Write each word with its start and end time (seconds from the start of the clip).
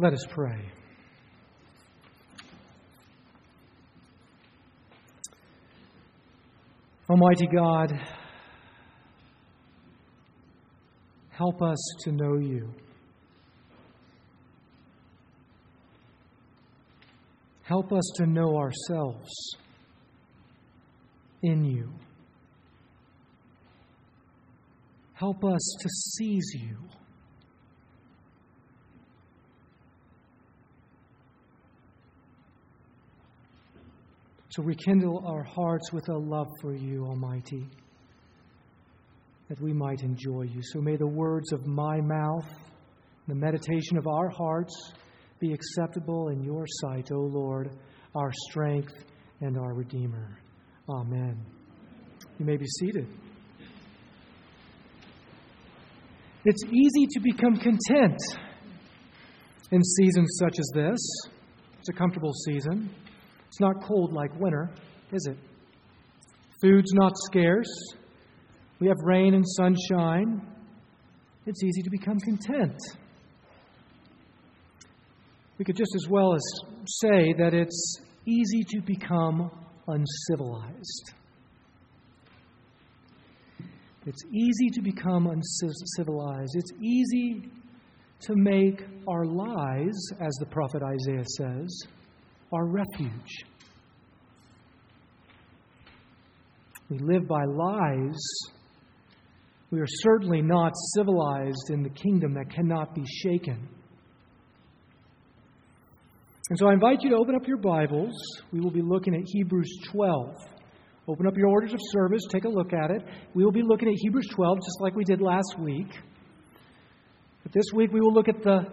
Let 0.00 0.12
us 0.12 0.24
pray. 0.30 0.60
Almighty 7.10 7.48
God, 7.48 8.00
help 11.30 11.60
us 11.62 11.78
to 12.04 12.12
know 12.12 12.36
you. 12.38 12.72
Help 17.62 17.92
us 17.92 18.12
to 18.16 18.26
know 18.26 18.56
ourselves 18.56 19.28
in 21.42 21.64
you. 21.64 21.92
Help 25.14 25.44
us 25.44 25.76
to 25.80 25.88
seize 25.88 26.52
you. 26.54 26.76
So 34.58 34.64
rekindle 34.64 35.22
our 35.24 35.44
hearts 35.44 35.92
with 35.92 36.08
a 36.08 36.18
love 36.18 36.48
for 36.60 36.74
you, 36.74 37.04
Almighty, 37.04 37.64
that 39.48 39.60
we 39.60 39.72
might 39.72 40.02
enjoy 40.02 40.46
you. 40.52 40.60
So 40.72 40.80
may 40.80 40.96
the 40.96 41.06
words 41.06 41.52
of 41.52 41.64
my 41.68 42.00
mouth, 42.00 42.48
the 43.28 43.36
meditation 43.36 43.96
of 43.96 44.08
our 44.08 44.28
hearts, 44.28 44.74
be 45.38 45.52
acceptable 45.52 46.30
in 46.30 46.42
your 46.42 46.64
sight, 46.80 47.12
O 47.12 47.20
Lord, 47.20 47.70
our 48.16 48.32
strength 48.50 48.94
and 49.42 49.56
our 49.56 49.74
Redeemer. 49.74 50.40
Amen. 50.90 51.40
You 52.40 52.44
may 52.44 52.56
be 52.56 52.66
seated. 52.80 53.06
It's 56.44 56.64
easy 56.64 57.06
to 57.12 57.20
become 57.20 57.54
content 57.58 58.20
in 59.70 59.84
seasons 59.84 60.36
such 60.40 60.58
as 60.58 60.68
this. 60.74 60.98
It's 61.78 61.90
a 61.90 61.92
comfortable 61.92 62.32
season. 62.32 62.90
It's 63.48 63.60
not 63.60 63.82
cold 63.82 64.12
like 64.12 64.38
winter, 64.38 64.70
is 65.12 65.26
it? 65.30 65.36
Food's 66.62 66.92
not 66.92 67.12
scarce. 67.26 67.68
We 68.80 68.86
have 68.88 68.96
rain 69.04 69.34
and 69.34 69.44
sunshine. 69.46 70.42
It's 71.46 71.62
easy 71.62 71.82
to 71.82 71.90
become 71.90 72.18
content. 72.20 72.76
We 75.58 75.64
could 75.64 75.76
just 75.76 75.94
as 75.96 76.08
well 76.08 76.34
as 76.34 76.42
say 77.00 77.32
that 77.38 77.52
it's 77.52 77.96
easy 78.26 78.62
to 78.68 78.80
become 78.82 79.50
uncivilized. 79.88 81.12
It's 84.06 84.24
easy 84.32 84.70
to 84.74 84.82
become 84.82 85.26
uncivilized. 85.26 86.52
It's 86.54 86.72
easy 86.80 87.50
to 88.20 88.34
make 88.36 88.82
our 89.06 89.24
lies, 89.26 89.96
as 90.20 90.32
the 90.40 90.46
prophet 90.46 90.82
Isaiah 90.82 91.24
says, 91.36 91.86
our 92.52 92.66
refuge. 92.66 93.44
We 96.90 96.98
live 96.98 97.28
by 97.28 97.44
lies. 97.44 98.18
We 99.70 99.80
are 99.80 99.86
certainly 99.86 100.40
not 100.40 100.72
civilized 100.94 101.70
in 101.70 101.82
the 101.82 101.90
kingdom 101.90 102.32
that 102.34 102.50
cannot 102.50 102.94
be 102.94 103.04
shaken. 103.22 103.68
And 106.48 106.58
so 106.58 106.68
I 106.68 106.72
invite 106.72 107.02
you 107.02 107.10
to 107.10 107.16
open 107.16 107.34
up 107.34 107.46
your 107.46 107.58
Bibles. 107.58 108.14
We 108.52 108.60
will 108.60 108.70
be 108.70 108.80
looking 108.80 109.14
at 109.14 109.20
Hebrews 109.26 109.70
12. 109.92 110.34
Open 111.06 111.26
up 111.26 111.36
your 111.36 111.48
orders 111.48 111.74
of 111.74 111.80
service, 111.92 112.22
take 112.30 112.44
a 112.44 112.48
look 112.48 112.72
at 112.72 112.90
it. 112.90 113.02
We 113.34 113.44
will 113.44 113.52
be 113.52 113.62
looking 113.62 113.88
at 113.88 113.94
Hebrews 113.98 114.28
12 114.30 114.58
just 114.58 114.80
like 114.80 114.94
we 114.94 115.04
did 115.04 115.20
last 115.20 115.56
week. 115.58 115.88
But 117.42 117.52
this 117.52 117.64
week 117.74 117.92
we 117.92 118.00
will 118.00 118.12
look 118.12 118.28
at 118.28 118.42
the 118.42 118.66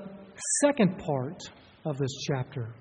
second 0.62 0.98
part 1.00 1.42
of 1.86 1.98
this 1.98 2.12
chapter. 2.28 2.74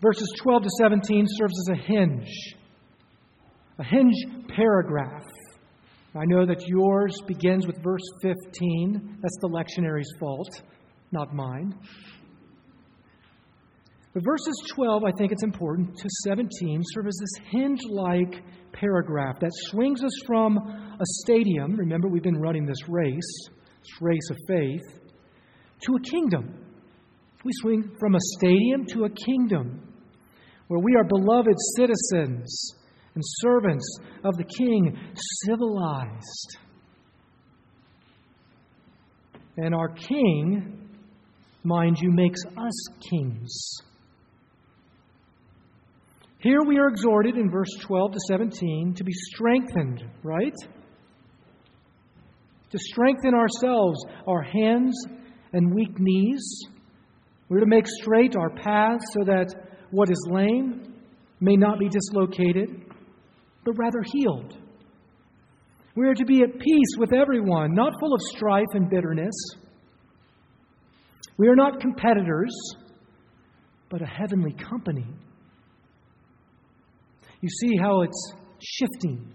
Verses 0.00 0.32
12 0.42 0.62
to 0.62 0.70
17 0.78 1.26
serves 1.28 1.54
as 1.68 1.78
a 1.78 1.82
hinge, 1.82 2.54
a 3.78 3.84
hinge 3.84 4.14
paragraph. 4.48 5.26
I 6.14 6.24
know 6.26 6.46
that 6.46 6.66
yours 6.66 7.14
begins 7.26 7.66
with 7.66 7.82
verse 7.82 8.02
15. 8.22 9.18
That's 9.20 9.38
the 9.40 9.48
lectionary's 9.48 10.10
fault 10.18 10.48
not 11.12 11.34
mine. 11.34 11.74
But 14.12 14.24
verses 14.24 14.62
12, 14.74 15.04
I 15.04 15.12
think 15.16 15.32
it's 15.32 15.44
important, 15.44 15.96
to 15.96 16.08
17 16.24 16.82
serve 16.92 17.06
as 17.06 17.18
this 17.20 17.46
hinge 17.50 17.80
like 17.88 18.42
paragraph 18.72 19.38
that 19.40 19.50
swings 19.68 20.02
us 20.02 20.12
from 20.26 20.56
a 20.58 21.04
stadium. 21.22 21.76
Remember, 21.76 22.08
we've 22.08 22.22
been 22.22 22.40
running 22.40 22.66
this 22.66 22.88
race, 22.88 23.48
this 23.80 24.00
race 24.00 24.30
of 24.30 24.36
faith, 24.48 24.82
to 25.82 25.94
a 25.94 26.00
kingdom. 26.00 26.66
We 27.44 27.52
swing 27.60 27.90
from 27.98 28.14
a 28.14 28.20
stadium 28.36 28.84
to 28.86 29.04
a 29.04 29.10
kingdom 29.10 29.89
where 30.70 30.78
we 30.78 30.94
are 30.94 31.02
beloved 31.02 31.56
citizens 31.76 32.76
and 33.16 33.24
servants 33.26 33.98
of 34.22 34.36
the 34.36 34.44
King, 34.44 34.96
civilized. 35.44 36.58
And 39.56 39.74
our 39.74 39.88
King 39.88 40.80
mind 41.64 41.98
you, 42.00 42.12
makes 42.12 42.40
us 42.56 42.86
kings. 43.10 43.78
Here 46.38 46.60
we 46.64 46.78
are 46.78 46.86
exhorted 46.86 47.36
in 47.36 47.50
verse 47.50 47.74
12 47.80 48.12
to 48.12 48.18
17 48.28 48.94
to 48.94 49.02
be 49.02 49.12
strengthened, 49.12 50.04
right? 50.22 50.54
To 52.70 52.78
strengthen 52.78 53.34
ourselves, 53.34 54.04
our 54.28 54.42
hands 54.42 54.94
and 55.52 55.74
weak 55.74 55.98
knees. 55.98 56.62
We're 57.48 57.58
to 57.58 57.66
make 57.66 57.88
straight 57.88 58.36
our 58.36 58.50
path 58.50 59.00
so 59.12 59.24
that 59.24 59.69
what 59.90 60.10
is 60.10 60.28
lame 60.30 60.94
may 61.40 61.56
not 61.56 61.78
be 61.78 61.88
dislocated, 61.88 62.68
but 63.64 63.72
rather 63.78 64.02
healed. 64.12 64.56
We 65.96 66.06
are 66.06 66.14
to 66.14 66.24
be 66.24 66.42
at 66.42 66.58
peace 66.58 66.96
with 66.98 67.12
everyone, 67.12 67.74
not 67.74 67.92
full 68.00 68.14
of 68.14 68.20
strife 68.34 68.68
and 68.74 68.88
bitterness. 68.88 69.34
We 71.36 71.48
are 71.48 71.56
not 71.56 71.80
competitors, 71.80 72.54
but 73.88 74.02
a 74.02 74.06
heavenly 74.06 74.52
company. 74.52 75.06
You 77.40 77.48
see 77.48 77.76
how 77.76 78.02
it's 78.02 78.34
shifting, 78.62 79.32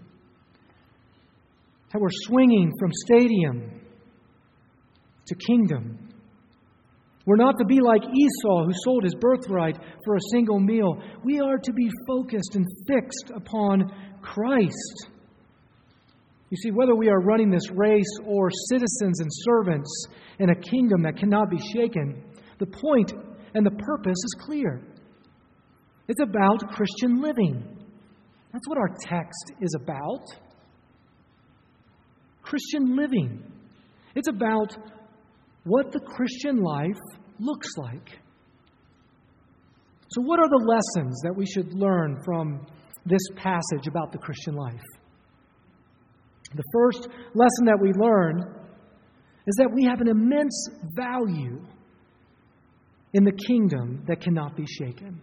how 1.92 1.98
we're 1.98 2.08
swinging 2.10 2.72
from 2.78 2.90
stadium 2.92 3.80
to 5.26 5.34
kingdom. 5.34 6.05
We're 7.26 7.36
not 7.36 7.58
to 7.58 7.64
be 7.64 7.80
like 7.80 8.02
Esau, 8.02 8.64
who 8.64 8.72
sold 8.84 9.02
his 9.02 9.16
birthright 9.16 9.76
for 10.04 10.14
a 10.14 10.30
single 10.30 10.60
meal. 10.60 11.02
We 11.24 11.40
are 11.40 11.58
to 11.58 11.72
be 11.72 11.90
focused 12.06 12.54
and 12.54 12.64
fixed 12.86 13.32
upon 13.34 13.92
Christ. 14.22 15.08
You 16.50 16.56
see, 16.56 16.70
whether 16.70 16.94
we 16.94 17.08
are 17.08 17.20
running 17.20 17.50
this 17.50 17.68
race 17.72 18.18
or 18.24 18.50
citizens 18.68 19.20
and 19.20 19.28
servants 19.30 20.06
in 20.38 20.50
a 20.50 20.54
kingdom 20.54 21.02
that 21.02 21.16
cannot 21.16 21.50
be 21.50 21.58
shaken, 21.58 22.22
the 22.60 22.66
point 22.66 23.12
and 23.54 23.66
the 23.66 23.72
purpose 23.72 24.16
is 24.16 24.36
clear. 24.38 24.80
It's 26.06 26.22
about 26.22 26.70
Christian 26.70 27.20
living. 27.20 27.76
That's 28.52 28.68
what 28.68 28.78
our 28.78 28.94
text 29.04 29.52
is 29.60 29.74
about. 29.74 30.28
Christian 32.42 32.96
living. 32.96 33.42
It's 34.14 34.28
about 34.28 34.76
what 35.66 35.92
the 35.92 36.00
Christian 36.00 36.62
life 36.62 37.00
looks 37.38 37.68
like. 37.76 38.18
So, 40.10 40.22
what 40.22 40.38
are 40.38 40.48
the 40.48 40.64
lessons 40.64 41.20
that 41.24 41.34
we 41.36 41.44
should 41.44 41.74
learn 41.74 42.22
from 42.24 42.64
this 43.04 43.22
passage 43.36 43.88
about 43.88 44.12
the 44.12 44.18
Christian 44.18 44.54
life? 44.54 44.80
The 46.54 46.62
first 46.72 47.08
lesson 47.34 47.64
that 47.66 47.78
we 47.80 47.92
learn 47.92 48.40
is 49.46 49.54
that 49.58 49.68
we 49.74 49.84
have 49.84 50.00
an 50.00 50.08
immense 50.08 50.68
value 50.94 51.60
in 53.12 53.24
the 53.24 53.32
kingdom 53.46 54.04
that 54.06 54.20
cannot 54.20 54.56
be 54.56 54.64
shaken. 54.66 55.20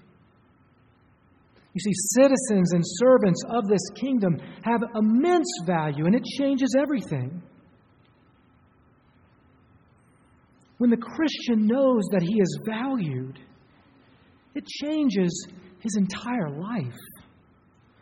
You 1.74 1.80
see, 1.80 2.22
citizens 2.22 2.74
and 2.74 2.84
servants 2.86 3.42
of 3.50 3.68
this 3.68 3.82
kingdom 3.96 4.38
have 4.64 4.82
immense 4.96 5.50
value, 5.66 6.06
and 6.06 6.16
it 6.16 6.24
changes 6.38 6.76
everything. 6.78 7.42
When 10.84 10.90
the 10.90 10.98
Christian 10.98 11.66
knows 11.66 12.04
that 12.12 12.22
he 12.22 12.42
is 12.42 12.60
valued, 12.66 13.40
it 14.54 14.68
changes 14.68 15.48
his 15.80 15.96
entire 15.96 16.50
life. 16.50 17.00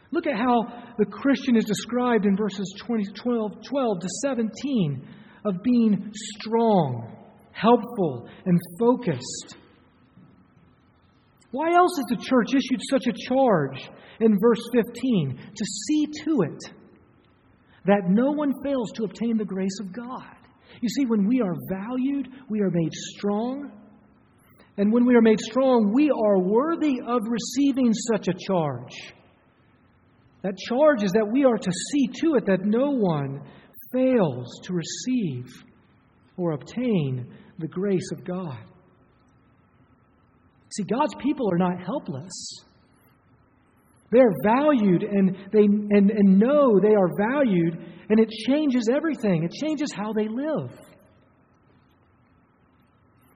Look 0.09 0.25
at 0.25 0.35
how 0.35 0.95
the 0.97 1.05
Christian 1.05 1.55
is 1.57 1.65
described 1.65 2.25
in 2.25 2.35
verses 2.35 2.73
20, 2.79 3.03
12, 3.13 3.51
12 3.69 3.99
to 3.99 4.07
17 4.23 5.07
of 5.45 5.61
being 5.61 6.11
strong, 6.39 7.15
helpful, 7.51 8.27
and 8.47 8.59
focused. 8.79 9.57
Why 11.51 11.75
else 11.75 11.95
has 11.97 12.17
the 12.17 12.25
church 12.25 12.55
issued 12.55 12.81
such 12.89 13.05
a 13.05 13.13
charge 13.13 13.91
in 14.21 14.39
verse 14.41 14.67
15 14.73 15.39
to 15.55 15.65
see 15.65 16.07
to 16.23 16.41
it 16.41 16.63
that 17.85 18.09
no 18.09 18.31
one 18.31 18.53
fails 18.63 18.91
to 18.93 19.03
obtain 19.03 19.37
the 19.37 19.45
grace 19.45 19.79
of 19.79 19.93
God? 19.93 20.35
You 20.81 20.89
see, 20.89 21.05
when 21.05 21.27
we 21.27 21.41
are 21.41 21.55
valued, 21.69 22.29
we 22.49 22.61
are 22.61 22.71
made 22.71 22.93
strong. 22.93 23.71
And 24.77 24.91
when 24.91 25.05
we 25.05 25.15
are 25.15 25.21
made 25.21 25.39
strong, 25.39 25.91
we 25.93 26.09
are 26.09 26.39
worthy 26.39 27.01
of 27.05 27.21
receiving 27.27 27.93
such 27.93 28.27
a 28.27 28.33
charge. 28.33 29.13
That 30.43 30.57
charge 30.57 31.03
is 31.03 31.11
that 31.11 31.29
we 31.31 31.45
are 31.45 31.57
to 31.57 31.71
see 31.91 32.07
to 32.21 32.35
it 32.35 32.45
that 32.47 32.65
no 32.65 32.91
one 32.91 33.41
fails 33.91 34.59
to 34.63 34.73
receive 34.73 35.45
or 36.37 36.53
obtain 36.53 37.31
the 37.59 37.67
grace 37.67 38.09
of 38.11 38.23
God. 38.23 38.57
See, 40.69 40.83
God's 40.83 41.13
people 41.21 41.51
are 41.51 41.57
not 41.57 41.83
helpless. 41.83 42.31
They're 44.11 44.33
valued 44.43 45.03
and 45.03 45.35
they 45.53 45.63
and, 45.63 46.11
and 46.11 46.37
know 46.39 46.79
they 46.79 46.93
are 46.93 47.09
valued, 47.17 47.77
and 48.09 48.19
it 48.19 48.29
changes 48.47 48.89
everything. 48.93 49.43
It 49.43 49.51
changes 49.51 49.91
how 49.93 50.11
they 50.11 50.27
live. 50.27 50.71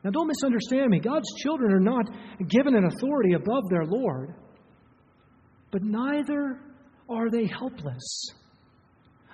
Now, 0.03 0.11
don't 0.11 0.27
misunderstand 0.27 0.91
me. 0.91 0.99
God's 0.99 1.33
children 1.41 1.73
are 1.73 1.79
not 1.79 2.05
given 2.47 2.75
an 2.75 2.85
authority 2.85 3.33
above 3.33 3.63
their 3.69 3.85
Lord, 3.85 4.35
but 5.71 5.81
neither 5.81 6.59
are 7.09 7.31
they 7.31 7.47
helpless. 7.47 8.29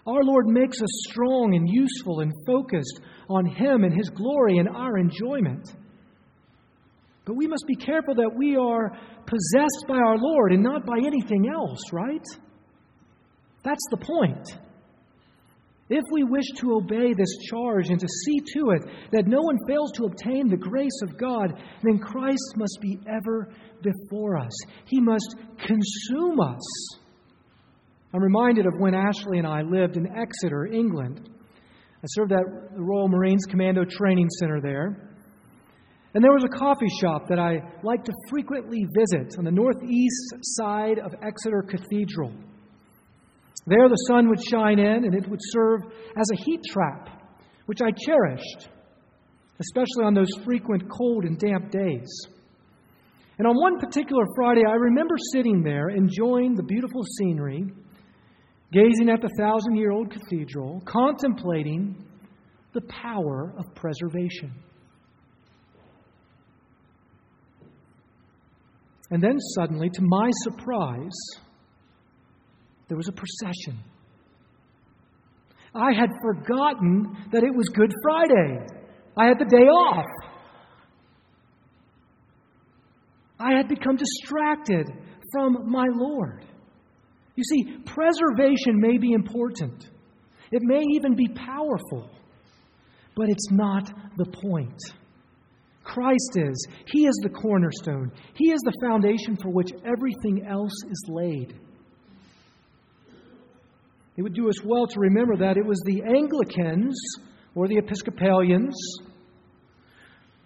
Our 0.08 0.24
Lord 0.24 0.48
makes 0.48 0.82
us 0.82 0.90
strong 1.10 1.56
and 1.56 1.68
useful 1.70 2.22
and 2.22 2.32
focused 2.48 3.02
on 3.30 3.46
Him 3.46 3.84
and 3.84 3.94
His 3.94 4.10
glory 4.10 4.60
and 4.60 4.70
our 4.70 4.98
enjoyment. 4.98 5.68
But 7.26 7.36
we 7.36 7.48
must 7.48 7.66
be 7.68 7.76
careful 7.76 8.16
that 8.16 8.36
we 8.36 8.56
are 8.56 8.92
possessed 9.26 9.86
by 9.88 9.98
our 9.98 10.18
Lord 10.18 10.54
and 10.54 10.64
not 10.64 10.86
by 10.86 10.98
anything 10.98 11.50
else, 11.54 11.82
right? 11.92 12.26
That's 13.64 13.86
the 13.92 13.98
point. 13.98 14.48
If 15.90 16.04
we 16.10 16.24
wish 16.24 16.46
to 16.58 16.76
obey 16.76 17.14
this 17.14 17.38
charge 17.50 17.90
and 17.90 18.00
to 18.00 18.08
see 18.08 18.40
to 18.54 18.70
it 18.72 18.84
that 19.12 19.28
no 19.28 19.42
one 19.42 19.58
fails 19.68 19.92
to 19.98 20.06
obtain 20.06 20.48
the 20.48 20.56
grace 20.56 21.02
of 21.04 21.18
God, 21.18 21.54
then 21.84 22.00
Christ 22.00 22.54
must 22.56 22.80
be 22.82 22.98
ever 23.08 23.54
before 23.84 24.38
us. 24.38 24.54
He 24.86 25.02
must 25.02 25.36
consume 25.58 26.40
us. 26.40 26.98
I'm 28.14 28.22
reminded 28.24 28.66
of 28.68 28.74
when 28.80 28.96
Ashley 28.96 29.38
and 29.38 29.46
I 29.46 29.64
lived 29.64 29.98
in 29.98 30.08
Exeter, 30.08 30.66
England. 30.66 31.30
I 32.04 32.08
served 32.08 32.32
at 32.32 32.40
the 32.74 32.82
Royal 32.82 33.10
Marines 33.10 33.46
Commando 33.50 33.84
Training 33.84 34.30
Center 34.40 34.62
there. 34.62 35.11
And 36.14 36.24
there 36.24 36.34
was 36.34 36.44
a 36.44 36.58
coffee 36.58 36.90
shop 37.00 37.28
that 37.30 37.40
I 37.40 37.62
liked 37.84 38.06
to 38.08 38.14
frequently 38.30 38.86
visit 38.98 39.38
on 39.38 39.46
the 39.46 39.52
northeast 39.52 40.36
side 40.42 41.00
of 41.00 41.14
Exeter 41.24 41.62
Cathedral. 41.62 42.34
There 43.66 43.88
the 43.88 44.06
sun 44.08 44.28
would 44.28 44.44
shine 44.44 44.80
in 44.80 45.06
and 45.06 45.16
it 45.16 45.30
would 45.30 45.40
serve 45.42 45.82
as 46.18 46.30
a 46.34 46.44
heat 46.44 46.62
trap, 46.70 47.10
which 47.68 47.82
I 47.82 47.92
cherished, 47.92 48.70
especially 49.60 50.04
on 50.04 50.14
those 50.14 50.32
frequent 50.44 50.84
cold 50.90 51.24
and 51.24 51.38
damp 51.38 51.72
days. 51.72 52.10
And 53.38 53.48
on 53.48 53.56
one 53.56 53.80
particular 53.80 54.26
Friday, 54.36 54.64
I 54.68 54.74
remember 54.74 55.16
sitting 55.32 55.64
there 55.64 55.90
enjoying 55.90 56.56
the 56.56 56.64
beautiful 56.64 57.04
scenery, 57.18 57.64
gazing 58.74 59.10
at 59.10 59.22
the 59.22 59.32
thousand 59.40 59.78
year 59.78 59.92
old 59.92 60.12
cathedral, 60.12 60.82
contemplating 60.86 62.06
the 62.74 62.82
power 62.82 63.54
of 63.58 63.74
preservation. 63.76 64.54
And 69.12 69.22
then 69.22 69.38
suddenly, 69.56 69.90
to 69.90 70.02
my 70.02 70.30
surprise, 70.44 71.20
there 72.88 72.98
was 72.98 73.10
a 73.10 73.12
procession. 73.12 73.84
I 75.76 75.94
had 75.94 76.10
forgotten 76.22 77.16
that 77.32 77.44
it 77.44 77.56
was 77.56 77.68
Good 77.70 77.94
Friday. 78.04 78.66
I 79.18 79.28
had 79.28 79.38
the 79.38 79.46
day 79.46 79.64
off. 79.64 80.06
I 83.40 83.54
had 83.56 83.68
become 83.68 83.98
distracted 83.98 84.88
from 85.32 85.70
my 85.70 85.88
Lord. 85.94 86.46
You 87.36 87.44
see, 87.44 87.78
preservation 87.86 88.80
may 88.80 88.98
be 88.98 89.14
important, 89.14 89.90
it 90.52 90.62
may 90.62 90.84
even 90.96 91.16
be 91.16 91.28
powerful, 91.28 92.10
but 93.16 93.30
it's 93.30 93.52
not 93.52 93.92
the 94.18 94.26
point. 94.26 94.80
Christ 95.92 96.38
is. 96.38 96.68
He 96.88 97.06
is 97.06 97.20
the 97.22 97.30
cornerstone. 97.30 98.12
He 98.36 98.52
is 98.52 98.60
the 98.62 98.74
foundation 98.82 99.36
for 99.36 99.50
which 99.50 99.72
everything 99.86 100.46
else 100.48 100.74
is 100.90 101.06
laid. 101.10 101.54
It 104.16 104.22
would 104.22 104.34
do 104.34 104.50
us 104.50 104.64
well 104.64 104.88
to 104.88 105.00
remember 105.00 105.36
that 105.38 105.58
it 105.58 105.66
was 105.66 105.82
the 105.86 106.02
Anglicans 106.04 106.96
or 107.56 107.68
the 107.68 107.78
Episcopalians 107.78 108.76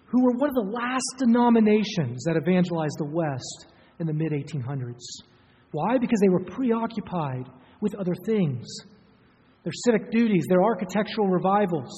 who 0.06 0.24
were 0.24 0.32
one 0.32 0.48
of 0.48 0.54
the 0.54 0.72
last 0.72 1.14
denominations 1.18 2.24
that 2.24 2.36
evangelized 2.36 2.96
the 2.98 3.10
West 3.10 3.66
in 3.98 4.06
the 4.06 4.12
mid 4.12 4.32
1800s. 4.32 5.02
Why? 5.72 5.98
Because 5.98 6.20
they 6.20 6.28
were 6.28 6.44
preoccupied 6.44 7.46
with 7.80 7.94
other 7.96 8.14
things 8.24 8.66
their 9.64 9.72
civic 9.84 10.12
duties, 10.12 10.46
their 10.48 10.62
architectural 10.62 11.26
revivals. 11.26 11.90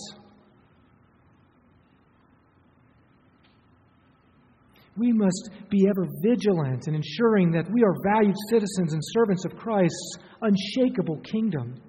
We 4.99 5.13
must 5.13 5.51
be 5.71 5.87
ever 5.89 6.07
vigilant 6.23 6.89
in 6.89 6.95
ensuring 6.95 7.51
that 7.53 7.71
we 7.73 7.83
are 7.83 7.95
valued 8.05 8.35
citizens 8.51 8.93
and 8.93 9.03
servants 9.05 9.45
of 9.45 9.57
Christ's 9.57 10.19
unshakable 10.43 11.21
kingdom. 11.21 11.81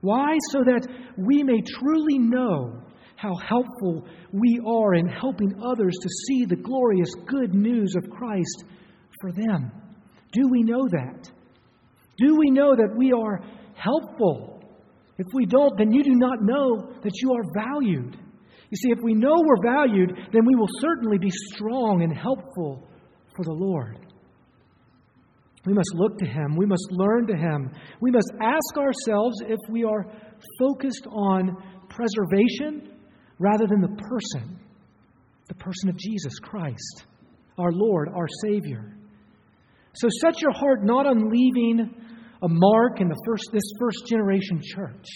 Why? 0.00 0.36
So 0.50 0.58
that 0.64 0.86
we 1.16 1.42
may 1.42 1.60
truly 1.62 2.18
know 2.18 2.82
how 3.16 3.34
helpful 3.36 4.06
we 4.32 4.60
are 4.66 4.94
in 4.94 5.08
helping 5.08 5.54
others 5.64 5.96
to 6.00 6.08
see 6.26 6.44
the 6.44 6.56
glorious 6.56 7.10
good 7.26 7.54
news 7.54 7.94
of 7.96 8.10
Christ 8.10 8.64
for 9.20 9.32
them. 9.32 9.72
Do 10.32 10.48
we 10.50 10.62
know 10.62 10.86
that? 10.88 11.30
Do 12.18 12.36
we 12.36 12.50
know 12.50 12.76
that 12.76 12.94
we 12.96 13.12
are 13.12 13.42
helpful? 13.74 14.62
If 15.18 15.26
we 15.32 15.46
don't, 15.46 15.76
then 15.78 15.92
you 15.92 16.04
do 16.04 16.14
not 16.14 16.42
know 16.42 16.92
that 17.02 17.20
you 17.22 17.32
are 17.32 17.64
valued. 17.64 18.16
You 18.70 18.76
see, 18.76 18.90
if 18.90 18.98
we 19.02 19.14
know 19.14 19.34
we're 19.44 19.72
valued, 19.72 20.12
then 20.32 20.44
we 20.44 20.54
will 20.54 20.68
certainly 20.80 21.18
be 21.18 21.30
strong 21.30 22.02
and 22.02 22.16
helpful 22.16 22.86
for 23.36 23.44
the 23.44 23.52
Lord. 23.52 23.98
We 25.66 25.72
must 25.72 25.94
look 25.94 26.18
to 26.18 26.26
Him. 26.26 26.56
We 26.56 26.66
must 26.66 26.86
learn 26.90 27.26
to 27.26 27.36
Him. 27.36 27.70
We 28.00 28.10
must 28.10 28.30
ask 28.40 28.76
ourselves 28.76 29.36
if 29.46 29.58
we 29.68 29.84
are 29.84 30.06
focused 30.58 31.06
on 31.10 31.56
preservation 31.88 32.92
rather 33.38 33.66
than 33.66 33.80
the 33.80 34.02
person, 34.08 34.58
the 35.48 35.54
person 35.54 35.88
of 35.88 35.96
Jesus 35.96 36.38
Christ, 36.38 37.04
our 37.58 37.72
Lord, 37.72 38.08
our 38.14 38.28
Savior. 38.44 38.96
So 39.94 40.08
set 40.20 40.40
your 40.40 40.52
heart 40.52 40.84
not 40.84 41.06
on 41.06 41.30
leaving 41.30 41.94
a 42.42 42.48
mark 42.48 43.00
in 43.00 43.08
the 43.08 43.20
first, 43.26 43.48
this 43.52 43.62
first 43.80 44.06
generation 44.06 44.60
church, 44.62 45.06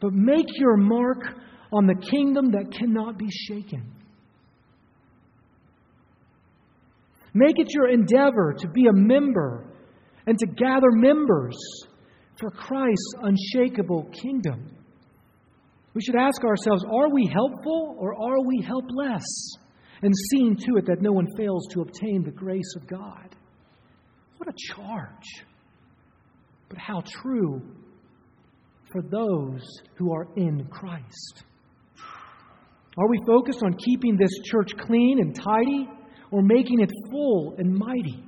but 0.00 0.12
make 0.12 0.46
your 0.58 0.76
mark 0.76 1.18
on 1.74 1.86
the 1.86 2.06
kingdom 2.10 2.52
that 2.52 2.72
cannot 2.72 3.18
be 3.18 3.28
shaken. 3.30 3.92
Make 7.34 7.58
it 7.58 7.74
your 7.74 7.88
endeavor 7.88 8.54
to 8.60 8.68
be 8.68 8.86
a 8.86 8.92
member 8.92 9.66
and 10.26 10.38
to 10.38 10.46
gather 10.46 10.92
members 10.92 11.56
for 12.38 12.50
Christ's 12.50 13.14
unshakable 13.20 14.08
kingdom. 14.22 14.70
We 15.94 16.02
should 16.02 16.16
ask 16.16 16.42
ourselves 16.44 16.84
are 16.84 17.12
we 17.12 17.28
helpful 17.32 17.96
or 17.98 18.14
are 18.14 18.46
we 18.46 18.64
helpless? 18.64 19.24
And 20.02 20.12
seeing 20.30 20.56
to 20.56 20.76
it 20.76 20.86
that 20.86 21.02
no 21.02 21.12
one 21.12 21.26
fails 21.36 21.66
to 21.72 21.80
obtain 21.80 22.22
the 22.22 22.30
grace 22.30 22.74
of 22.76 22.86
God. 22.86 23.34
What 24.36 24.48
a 24.48 24.74
charge! 24.74 25.44
But 26.68 26.78
how 26.78 27.02
true 27.06 27.62
for 28.92 29.02
those 29.02 29.62
who 29.96 30.12
are 30.12 30.28
in 30.36 30.66
Christ. 30.70 31.44
Are 32.96 33.08
we 33.08 33.18
focused 33.26 33.62
on 33.64 33.74
keeping 33.74 34.16
this 34.16 34.30
church 34.44 34.70
clean 34.78 35.18
and 35.20 35.34
tidy 35.34 35.88
or 36.30 36.42
making 36.42 36.80
it 36.80 36.90
full 37.10 37.54
and 37.58 37.74
mighty? 37.74 38.22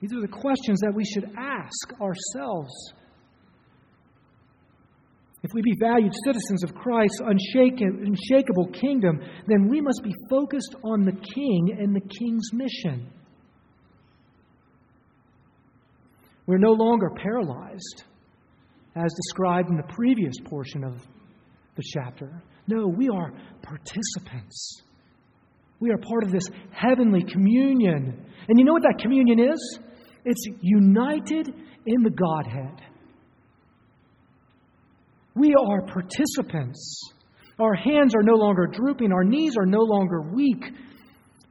These 0.00 0.12
are 0.12 0.20
the 0.20 0.28
questions 0.28 0.80
that 0.80 0.92
we 0.94 1.04
should 1.04 1.30
ask 1.38 1.92
ourselves. 2.00 2.72
If 5.42 5.50
we 5.54 5.62
be 5.62 5.76
valued 5.78 6.12
citizens 6.24 6.64
of 6.64 6.74
Christ's 6.74 7.20
unshakable 7.20 8.68
kingdom, 8.72 9.20
then 9.46 9.68
we 9.68 9.80
must 9.80 10.02
be 10.02 10.12
focused 10.28 10.74
on 10.82 11.04
the 11.04 11.12
king 11.12 11.76
and 11.78 11.94
the 11.94 12.00
king's 12.00 12.50
mission. 12.52 13.10
We're 16.46 16.58
no 16.58 16.72
longer 16.72 17.10
paralyzed, 17.10 18.04
as 18.96 19.14
described 19.14 19.70
in 19.70 19.76
the 19.76 19.94
previous 19.94 20.34
portion 20.44 20.82
of 20.82 20.94
the 21.76 21.82
chapter. 21.94 22.42
No, 22.66 22.86
we 22.86 23.08
are 23.08 23.32
participants. 23.62 24.82
We 25.80 25.90
are 25.90 25.98
part 25.98 26.24
of 26.24 26.32
this 26.32 26.44
heavenly 26.70 27.22
communion. 27.22 28.24
And 28.48 28.58
you 28.58 28.64
know 28.64 28.72
what 28.72 28.82
that 28.82 29.00
communion 29.00 29.38
is? 29.38 29.78
It's 30.24 30.46
united 30.62 31.48
in 31.86 32.02
the 32.02 32.10
Godhead. 32.10 32.80
We 35.34 35.54
are 35.54 35.82
participants. 35.82 37.00
Our 37.58 37.74
hands 37.74 38.14
are 38.14 38.22
no 38.22 38.34
longer 38.34 38.66
drooping, 38.66 39.12
our 39.12 39.24
knees 39.24 39.56
are 39.56 39.66
no 39.66 39.80
longer 39.80 40.22
weak, 40.22 40.64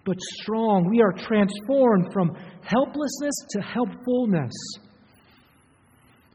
but 0.05 0.17
strong. 0.41 0.89
We 0.89 1.01
are 1.01 1.13
transformed 1.13 2.11
from 2.11 2.35
helplessness 2.63 3.35
to 3.51 3.61
helpfulness. 3.61 4.51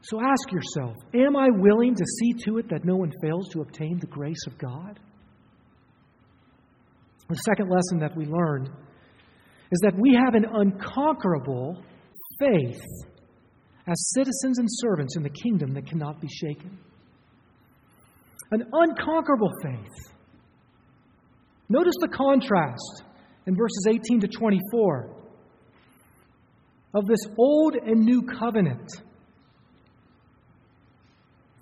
So 0.01 0.19
ask 0.21 0.51
yourself 0.51 0.95
Am 1.13 1.35
I 1.35 1.49
willing 1.49 1.95
to 1.95 2.05
see 2.19 2.33
to 2.45 2.57
it 2.57 2.69
that 2.69 2.85
no 2.85 2.95
one 2.95 3.11
fails 3.21 3.49
to 3.49 3.61
obtain 3.61 3.99
the 3.99 4.07
grace 4.07 4.45
of 4.47 4.57
God? 4.57 4.99
The 7.29 7.35
second 7.35 7.69
lesson 7.69 7.99
that 7.99 8.15
we 8.17 8.25
learn 8.25 8.69
is 9.71 9.79
that 9.83 9.93
we 9.99 10.15
have 10.15 10.33
an 10.33 10.45
unconquerable 10.45 11.83
faith 12.39 12.81
as 13.87 14.11
citizens 14.15 14.57
and 14.57 14.67
servants 14.69 15.15
in 15.15 15.23
the 15.23 15.29
kingdom 15.29 15.73
that 15.73 15.87
cannot 15.87 16.21
be 16.21 16.27
shaken. 16.27 16.77
An 18.51 18.63
unconquerable 18.71 19.51
faith. 19.61 20.13
Notice 21.69 21.93
the 22.01 22.07
contrast 22.07 23.03
in 23.45 23.55
verses 23.55 23.85
18 23.87 24.21
to 24.21 24.27
24 24.27 25.15
of 26.95 27.05
this 27.05 27.19
old 27.37 27.75
and 27.75 27.99
new 27.99 28.23
covenant. 28.23 28.89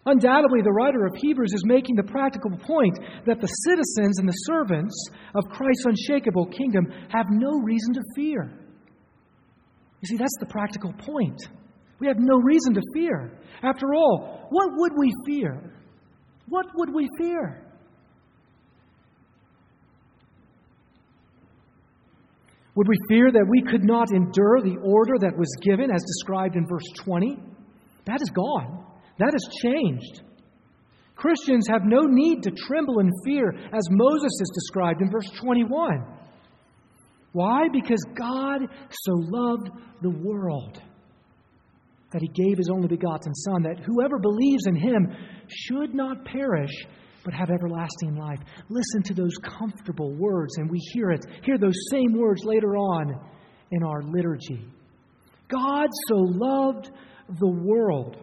Undoubtedly, 0.08 0.62
the 0.64 0.72
writer 0.72 1.06
of 1.06 1.14
Hebrews 1.18 1.52
is 1.54 1.66
making 1.66 1.98
the 1.98 2.04
practical 2.04 2.50
point 2.50 2.98
that 3.26 3.42
the 3.42 3.48
citizens 3.48 4.20
and 4.20 4.28
the 4.28 4.40
servants 4.48 4.96
of 5.36 5.52
Christ's 5.52 5.86
unshakable 5.86 6.46
kingdom 6.46 6.88
have 7.10 7.26
no 7.30 7.60
reason 7.62 7.94
to 7.94 8.02
fear. 8.16 8.50
You 10.00 10.08
see, 10.08 10.16
that's 10.16 10.38
the 10.40 10.46
practical 10.46 10.94
point. 10.94 11.38
We 12.00 12.08
have 12.08 12.20
no 12.20 12.38
reason 12.38 12.74
to 12.76 12.82
fear. 12.94 13.38
After 13.62 13.94
all, 13.96 14.48
what 14.50 14.70
would 14.78 14.94
we 14.98 15.12
fear? 15.26 15.74
What 16.48 16.68
would 16.76 16.94
we 16.94 17.10
fear? 17.20 17.66
Would 22.76 22.88
we 22.88 22.96
fear 23.10 23.30
that 23.30 23.46
we 23.50 23.62
could 23.70 23.84
not 23.84 24.12
endure 24.12 24.62
the 24.62 24.78
order 24.82 25.16
that 25.20 25.38
was 25.38 25.54
given 25.64 25.92
as 25.92 26.02
described 26.04 26.56
in 26.56 26.66
verse 26.66 26.88
20? 27.04 27.38
That 28.06 28.22
is 28.22 28.30
gone. 28.30 28.86
That 29.20 29.34
has 29.34 29.62
changed. 29.62 30.22
Christians 31.16 31.68
have 31.68 31.82
no 31.84 32.04
need 32.04 32.44
to 32.44 32.52
tremble 32.52 33.00
in 33.00 33.12
fear 33.26 33.50
as 33.50 33.88
Moses 33.90 34.32
is 34.40 34.52
described 34.54 35.02
in 35.02 35.10
verse 35.10 35.30
21. 35.42 36.06
Why? 37.32 37.68
Because 37.74 38.04
God 38.18 38.62
so 38.90 39.14
loved 39.14 39.70
the 40.02 40.12
world 40.12 40.82
that 42.12 42.22
he 42.22 42.28
gave 42.30 42.58
his 42.58 42.70
only 42.72 42.88
begotten 42.88 43.34
Son, 43.34 43.64
that 43.64 43.84
whoever 43.84 44.18
believes 44.20 44.66
in 44.68 44.76
him 44.76 45.08
should 45.48 45.94
not 45.94 46.24
perish, 46.24 46.72
but 47.26 47.34
have 47.34 47.50
everlasting 47.50 48.16
life. 48.16 48.40
Listen 48.70 49.04
to 49.04 49.14
those 49.14 49.36
comfortable 49.60 50.16
words, 50.16 50.58
and 50.58 50.70
we 50.70 50.80
hear 50.94 51.12
it. 51.12 51.26
Hear 51.44 51.58
those 51.58 51.76
same 51.92 52.14
words 52.18 52.44
later 52.46 52.78
on 52.78 53.20
in 53.72 53.84
our 53.84 54.02
liturgy. 54.04 54.66
God 55.50 55.90
so 56.08 56.16
loved 56.16 56.92
the 57.40 57.62
world 57.64 58.18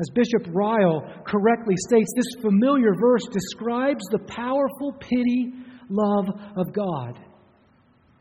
as 0.00 0.08
Bishop 0.14 0.46
Ryle 0.54 1.02
correctly 1.26 1.74
states, 1.76 2.10
this 2.16 2.42
familiar 2.42 2.94
verse 2.98 3.26
describes 3.30 4.02
the 4.10 4.24
powerful 4.26 4.94
pity 4.98 5.52
love 5.90 6.28
of 6.56 6.72
God. 6.72 7.20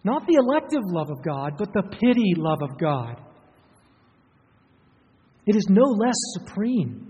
Not 0.03 0.27
the 0.27 0.35
elective 0.35 0.81
love 0.83 1.09
of 1.09 1.23
God, 1.23 1.53
but 1.57 1.71
the 1.73 1.83
pity 1.83 2.33
love 2.35 2.59
of 2.61 2.77
God. 2.77 3.21
It 5.45 5.55
is 5.55 5.67
no 5.69 5.83
less 5.83 6.15
supreme. 6.33 7.05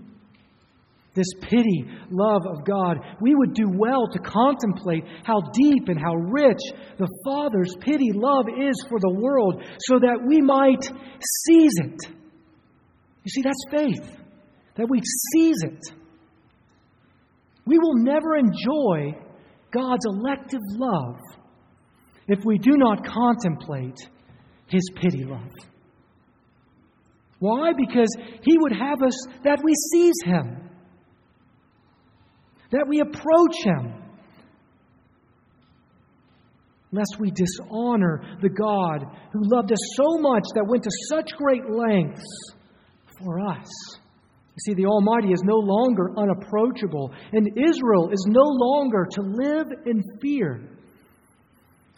This 1.14 1.26
pity 1.40 1.84
love 2.08 2.42
of 2.46 2.64
God. 2.64 2.98
We 3.20 3.34
would 3.34 3.54
do 3.54 3.68
well 3.68 4.06
to 4.12 4.18
contemplate 4.20 5.02
how 5.24 5.40
deep 5.52 5.88
and 5.88 5.98
how 5.98 6.14
rich 6.14 6.60
the 6.96 7.08
Father's 7.24 7.74
pity 7.80 8.12
love 8.14 8.46
is 8.48 8.84
for 8.88 9.00
the 9.00 9.18
world 9.20 9.64
so 9.88 9.98
that 9.98 10.20
we 10.24 10.40
might 10.40 10.84
seize 10.84 11.74
it. 11.80 12.00
You 13.24 13.30
see, 13.30 13.42
that's 13.42 13.64
faith 13.72 14.19
that 14.80 14.88
we 14.88 14.98
seize 15.34 15.62
it. 15.62 15.94
We 17.66 17.78
will 17.78 17.96
never 17.96 18.34
enjoy 18.34 19.14
God's 19.70 20.06
elective 20.06 20.62
love 20.70 21.18
if 22.26 22.38
we 22.46 22.56
do 22.56 22.78
not 22.78 23.04
contemplate 23.04 23.98
His 24.68 24.82
pity 24.94 25.24
love. 25.24 25.52
Why? 27.40 27.74
Because 27.76 28.08
He 28.40 28.56
would 28.56 28.72
have 28.72 29.02
us 29.02 29.26
that 29.44 29.60
we 29.62 29.74
seize 29.92 30.22
Him, 30.24 30.70
that 32.72 32.86
we 32.88 33.00
approach 33.00 33.56
Him, 33.62 34.02
lest 36.90 37.20
we 37.20 37.30
dishonor 37.32 38.22
the 38.40 38.48
God 38.48 39.04
who 39.34 39.40
loved 39.42 39.72
us 39.72 39.94
so 39.96 40.16
much 40.22 40.44
that 40.54 40.66
went 40.66 40.84
to 40.84 40.90
such 41.10 41.32
great 41.36 41.68
lengths 41.68 42.24
for 43.22 43.40
us. 43.40 43.68
You 44.54 44.60
see, 44.66 44.74
the 44.74 44.86
Almighty 44.86 45.28
is 45.28 45.42
no 45.44 45.56
longer 45.56 46.10
unapproachable, 46.16 47.12
and 47.32 47.48
Israel 47.56 48.10
is 48.12 48.26
no 48.28 48.44
longer 48.44 49.06
to 49.12 49.22
live 49.22 49.66
in 49.86 50.02
fear. 50.20 50.60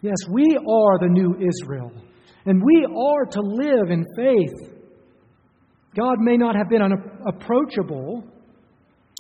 Yes, 0.03 0.17
we 0.31 0.57
are 0.57 0.99
the 0.99 1.09
new 1.09 1.35
Israel, 1.37 1.93
and 2.45 2.63
we 2.63 2.85
are 2.85 3.25
to 3.25 3.41
live 3.41 3.91
in 3.91 4.05
faith. 4.17 4.73
God 5.97 6.17
may 6.19 6.37
not 6.37 6.57
have 6.57 6.69
been 6.69 6.83
unapproachable 6.83 8.25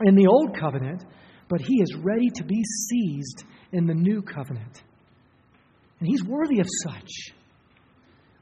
in 0.04 0.14
the 0.14 0.26
old 0.26 0.56
covenant, 0.58 1.04
but 1.48 1.60
He 1.60 1.82
is 1.82 1.94
ready 2.02 2.30
to 2.34 2.44
be 2.44 2.62
seized 2.88 3.44
in 3.72 3.86
the 3.86 3.94
new 3.94 4.22
covenant. 4.22 4.82
And 6.00 6.08
He's 6.08 6.24
worthy 6.24 6.60
of 6.60 6.66
such. 6.82 7.10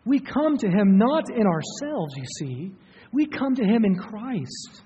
We 0.05 0.19
come 0.19 0.57
to 0.59 0.69
Him 0.69 0.97
not 0.97 1.25
in 1.31 1.47
ourselves, 1.47 2.15
you 2.17 2.25
see, 2.39 2.73
we 3.13 3.27
come 3.27 3.55
to 3.57 3.65
Him 3.65 3.85
in 3.85 3.97
Christ. 3.97 4.83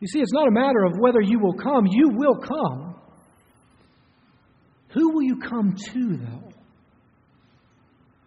You 0.00 0.06
see, 0.06 0.20
it's 0.20 0.32
not 0.32 0.48
a 0.48 0.50
matter 0.50 0.84
of 0.84 0.92
whether 0.98 1.20
you 1.20 1.38
will 1.38 1.54
come, 1.54 1.86
you 1.86 2.10
will 2.14 2.36
come. 2.36 2.94
Who 4.92 5.12
will 5.12 5.22
you 5.22 5.38
come 5.38 5.74
to, 5.74 6.16
though? 6.16 6.52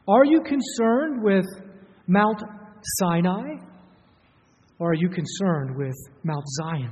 Are 0.08 0.25
you 0.25 0.41
concerned 0.41 1.24
with 1.24 1.46
Mount 2.08 2.41
Sinai? 3.00 3.55
Or 4.79 4.91
are 4.91 4.96
you 4.96 5.10
concerned 5.10 5.77
with 5.77 5.96
Mount 6.24 6.46
Zion? 6.62 6.91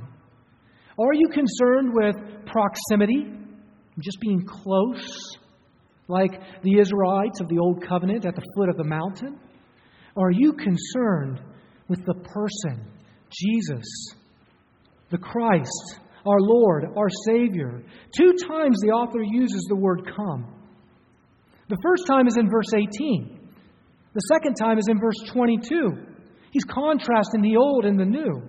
Are 0.98 1.14
you 1.14 1.28
concerned 1.28 1.92
with 1.92 2.16
proximity, 2.46 3.26
just 4.00 4.20
being 4.20 4.44
close, 4.46 5.36
like 6.08 6.40
the 6.62 6.78
Israelites 6.78 7.40
of 7.40 7.48
the 7.48 7.58
Old 7.58 7.82
Covenant 7.86 8.24
at 8.24 8.34
the 8.34 8.42
foot 8.56 8.68
of 8.68 8.76
the 8.76 8.84
mountain? 8.84 9.38
Are 10.16 10.30
you 10.30 10.52
concerned 10.52 11.40
with 11.92 12.06
the 12.06 12.14
person, 12.14 12.88
Jesus, 13.28 13.84
the 15.10 15.18
Christ, 15.18 16.00
our 16.24 16.40
Lord, 16.40 16.86
our 16.96 17.10
Savior. 17.26 17.82
Two 18.16 18.32
times 18.48 18.80
the 18.80 18.92
author 18.92 19.22
uses 19.22 19.66
the 19.68 19.76
word 19.76 20.10
come. 20.16 20.54
The 21.68 21.76
first 21.82 22.06
time 22.06 22.26
is 22.26 22.38
in 22.38 22.48
verse 22.48 22.72
18, 22.72 23.38
the 24.14 24.20
second 24.20 24.54
time 24.54 24.78
is 24.78 24.88
in 24.88 24.98
verse 24.98 25.18
22. 25.34 25.92
He's 26.50 26.64
contrasting 26.64 27.42
the 27.42 27.58
old 27.58 27.84
and 27.84 28.00
the 28.00 28.06
new. 28.06 28.40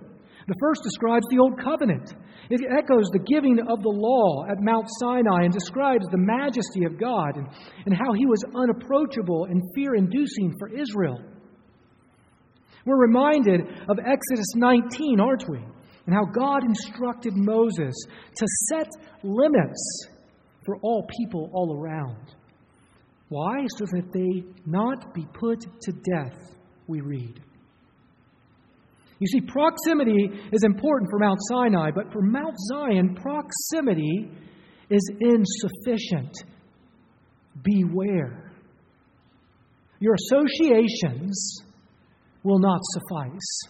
The 0.48 0.56
first 0.58 0.82
describes 0.82 1.26
the 1.30 1.40
old 1.40 1.60
covenant. 1.62 2.14
It 2.48 2.62
echoes 2.64 3.10
the 3.12 3.24
giving 3.28 3.60
of 3.60 3.82
the 3.82 3.92
law 3.92 4.46
at 4.50 4.62
Mount 4.62 4.88
Sinai 5.00 5.44
and 5.44 5.52
describes 5.52 6.06
the 6.10 6.16
majesty 6.16 6.84
of 6.86 6.98
God 6.98 7.36
and, 7.36 7.46
and 7.84 7.94
how 7.94 8.14
he 8.14 8.24
was 8.24 8.42
unapproachable 8.56 9.48
and 9.50 9.60
fear 9.74 9.96
inducing 9.96 10.54
for 10.58 10.68
Israel. 10.68 11.20
We're 12.84 13.00
reminded 13.00 13.60
of 13.88 13.98
Exodus 13.98 14.52
19, 14.56 15.20
aren't 15.20 15.48
we? 15.48 15.60
and 16.06 16.14
how 16.14 16.24
God 16.24 16.64
instructed 16.64 17.34
Moses 17.34 17.94
to 18.36 18.46
set 18.68 18.88
limits 19.22 20.08
for 20.64 20.76
all 20.82 21.06
people 21.18 21.50
all 21.52 21.78
around. 21.78 22.34
Why? 23.28 23.66
So 23.78 23.86
that 23.92 24.12
they 24.12 24.44
not 24.66 25.14
be 25.14 25.26
put 25.32 25.60
to 25.60 25.92
death, 25.92 26.38
we 26.86 27.00
read. 27.00 27.40
You 29.18 29.26
see, 29.28 29.40
proximity 29.40 30.28
is 30.52 30.64
important 30.64 31.10
for 31.10 31.18
Mount 31.18 31.38
Sinai, 31.48 31.90
but 31.94 32.12
for 32.12 32.20
Mount 32.20 32.56
Zion, 32.72 33.14
proximity 33.14 34.30
is 34.90 35.10
insufficient. 35.20 36.36
Beware. 37.62 38.52
Your 40.00 40.14
associations 40.14 41.62
will 42.44 42.58
not 42.58 42.80
suffice. 42.82 43.60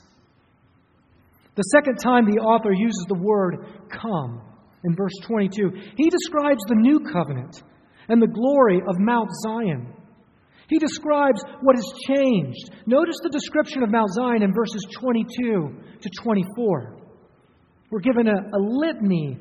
The 1.54 1.62
second 1.62 1.97
time 1.97 2.26
the 2.26 2.40
author 2.40 2.73
uses 2.73 3.04
the 3.09 3.14
word 3.14 3.64
come 3.88 4.43
in 4.85 4.95
verse 4.95 5.14
22, 5.26 5.71
he 5.97 6.11
describes 6.11 6.61
the 6.69 6.75
new 6.75 7.00
covenant 7.00 7.62
and 8.09 8.21
the 8.21 8.26
glory 8.26 8.81
of 8.87 8.99
Mount 8.99 9.31
Zion. 9.43 9.95
He 10.69 10.78
describes 10.78 11.43
what 11.61 11.76
has 11.76 11.93
changed. 12.07 12.71
Notice 12.87 13.16
the 13.23 13.31
description 13.31 13.83
of 13.83 13.90
Mount 13.90 14.11
Zion 14.12 14.43
in 14.43 14.52
verses 14.52 14.87
22 14.99 15.75
to 16.00 16.11
24. 16.23 16.97
We're 17.90 18.00
given 18.00 18.28
a, 18.28 18.33
a 18.33 18.59
litany 18.59 19.38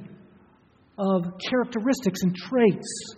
of 0.98 1.26
characteristics 1.50 2.22
and 2.22 2.36
traits. 2.36 3.16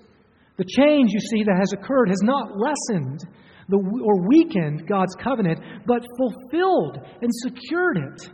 The 0.57 0.65
change, 0.65 1.12
you 1.12 1.19
see, 1.19 1.43
that 1.43 1.57
has 1.60 1.74
occurred 1.74 2.10
has 2.10 2.22
not 2.24 2.51
lessened 2.57 3.22
the, 3.67 3.77
or 3.77 4.27
weakened 4.27 4.88
God's 4.88 5.15
covenant, 5.15 5.60
but 5.86 6.05
fulfilled 6.17 7.00
and 7.22 7.31
secured 7.34 7.98
it. 7.98 8.29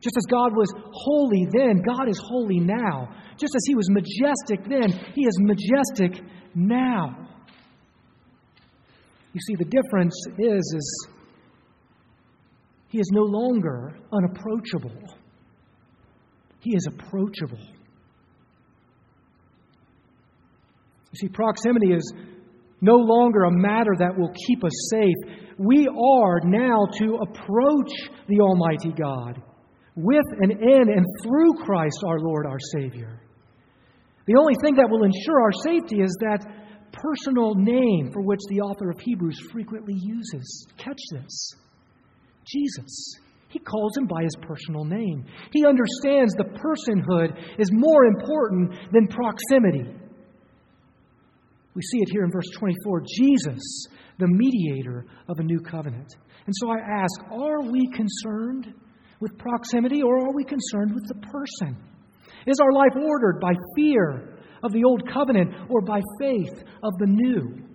Just 0.00 0.16
as 0.16 0.24
God 0.30 0.52
was 0.54 0.72
holy 0.92 1.46
then, 1.50 1.82
God 1.82 2.08
is 2.08 2.18
holy 2.24 2.60
now. 2.60 3.08
Just 3.36 3.54
as 3.54 3.62
He 3.66 3.74
was 3.74 3.90
majestic 3.90 4.68
then, 4.68 4.92
He 5.14 5.22
is 5.22 5.38
majestic 5.40 6.24
now. 6.54 7.28
You 9.32 9.40
see, 9.46 9.54
the 9.56 9.64
difference 9.64 10.14
is, 10.38 10.74
is 10.76 11.08
He 12.88 12.98
is 12.98 13.10
no 13.12 13.22
longer 13.22 13.98
unapproachable. 14.12 14.96
He 16.60 16.74
is 16.74 16.86
approachable. 16.86 17.60
You 21.12 21.18
see, 21.18 21.28
proximity 21.28 21.92
is 21.92 22.12
no 22.80 22.94
longer 22.94 23.44
a 23.44 23.50
matter 23.50 23.92
that 23.98 24.16
will 24.16 24.32
keep 24.46 24.64
us 24.64 24.90
safe. 24.90 25.16
We 25.58 25.88
are 25.88 26.40
now 26.44 26.86
to 26.98 27.16
approach 27.16 27.92
the 28.28 28.40
Almighty 28.40 28.92
God 28.92 29.42
with 29.96 30.24
and 30.40 30.52
in 30.52 30.88
and 30.88 31.06
through 31.22 31.54
Christ 31.64 32.02
our 32.06 32.20
Lord, 32.20 32.46
our 32.46 32.58
Savior. 32.76 33.20
The 34.26 34.36
only 34.38 34.54
thing 34.62 34.76
that 34.76 34.88
will 34.88 35.04
ensure 35.04 35.40
our 35.40 35.52
safety 35.64 36.00
is 36.00 36.16
that 36.20 36.46
personal 36.92 37.54
name 37.54 38.10
for 38.12 38.22
which 38.22 38.40
the 38.48 38.60
author 38.60 38.90
of 38.90 39.00
Hebrews 39.00 39.40
frequently 39.50 39.94
uses. 39.94 40.66
Catch 40.76 41.00
this 41.12 41.54
Jesus. 42.46 43.16
He 43.48 43.58
calls 43.58 43.96
him 43.96 44.06
by 44.06 44.22
his 44.22 44.36
personal 44.42 44.84
name. 44.84 45.24
He 45.52 45.64
understands 45.64 46.34
the 46.34 46.44
personhood 46.44 47.38
is 47.58 47.70
more 47.72 48.04
important 48.04 48.74
than 48.92 49.08
proximity. 49.08 49.84
We 51.74 51.82
see 51.82 51.98
it 51.98 52.08
here 52.10 52.24
in 52.24 52.30
verse 52.30 52.48
24 52.58 53.02
Jesus, 53.16 53.86
the 54.18 54.26
mediator 54.26 55.06
of 55.28 55.38
a 55.38 55.42
new 55.42 55.60
covenant. 55.60 56.12
And 56.46 56.54
so 56.56 56.70
I 56.70 56.78
ask, 56.78 57.32
are 57.32 57.62
we 57.62 57.88
concerned 57.94 58.74
with 59.20 59.36
proximity 59.38 60.02
or 60.02 60.18
are 60.18 60.34
we 60.34 60.44
concerned 60.44 60.94
with 60.94 61.06
the 61.08 61.26
person? 61.26 61.76
Is 62.46 62.58
our 62.60 62.72
life 62.72 62.96
ordered 62.96 63.40
by 63.40 63.52
fear 63.76 64.38
of 64.62 64.72
the 64.72 64.84
old 64.84 65.02
covenant 65.12 65.54
or 65.68 65.82
by 65.82 66.00
faith 66.20 66.64
of 66.82 66.92
the 66.98 67.06
new? 67.06 67.68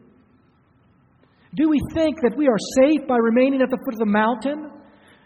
Do 1.55 1.69
we 1.69 1.79
think 1.93 2.17
that 2.21 2.35
we 2.35 2.47
are 2.47 2.57
safe 2.81 3.07
by 3.07 3.17
remaining 3.17 3.61
at 3.61 3.69
the 3.69 3.77
foot 3.77 3.93
of 3.93 3.99
the 3.99 4.05
mountain? 4.05 4.71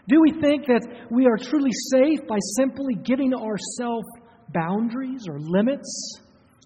Do 0.08 0.20
we 0.20 0.32
think 0.40 0.66
that 0.66 0.86
we 1.10 1.26
are 1.26 1.36
truly 1.36 1.70
safe 1.90 2.20
by 2.28 2.36
simply 2.56 2.94
giving 3.02 3.32
ourselves 3.32 4.06
boundaries 4.52 5.26
or 5.28 5.38
limits? 5.38 6.20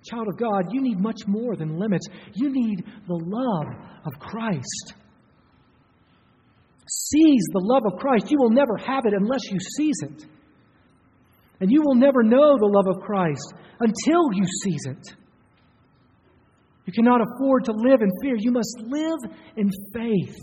Child 0.04 0.28
of 0.28 0.38
God, 0.38 0.72
you 0.72 0.82
need 0.82 0.98
much 0.98 1.26
more 1.26 1.56
than 1.56 1.78
limits. 1.78 2.06
You 2.34 2.50
need 2.50 2.84
the 3.06 3.14
love 3.14 3.66
of 4.04 4.18
Christ. 4.18 4.94
Seize 6.88 7.46
the 7.52 7.62
love 7.62 7.84
of 7.86 7.98
Christ. 7.98 8.30
You 8.30 8.38
will 8.38 8.50
never 8.50 8.76
have 8.76 9.06
it 9.06 9.14
unless 9.14 9.50
you 9.50 9.58
seize 9.76 10.00
it. 10.02 10.26
And 11.60 11.70
you 11.70 11.82
will 11.82 11.94
never 11.94 12.22
know 12.22 12.58
the 12.58 12.66
love 12.66 12.96
of 12.96 13.02
Christ 13.02 13.54
until 13.78 14.32
you 14.32 14.44
seize 14.62 14.86
it. 14.86 15.16
You 16.84 16.92
cannot 16.92 17.20
afford 17.20 17.64
to 17.66 17.72
live 17.72 18.02
in 18.02 18.10
fear. 18.20 18.34
You 18.36 18.50
must 18.50 18.76
live 18.80 19.32
in 19.56 19.70
faith. 19.94 20.36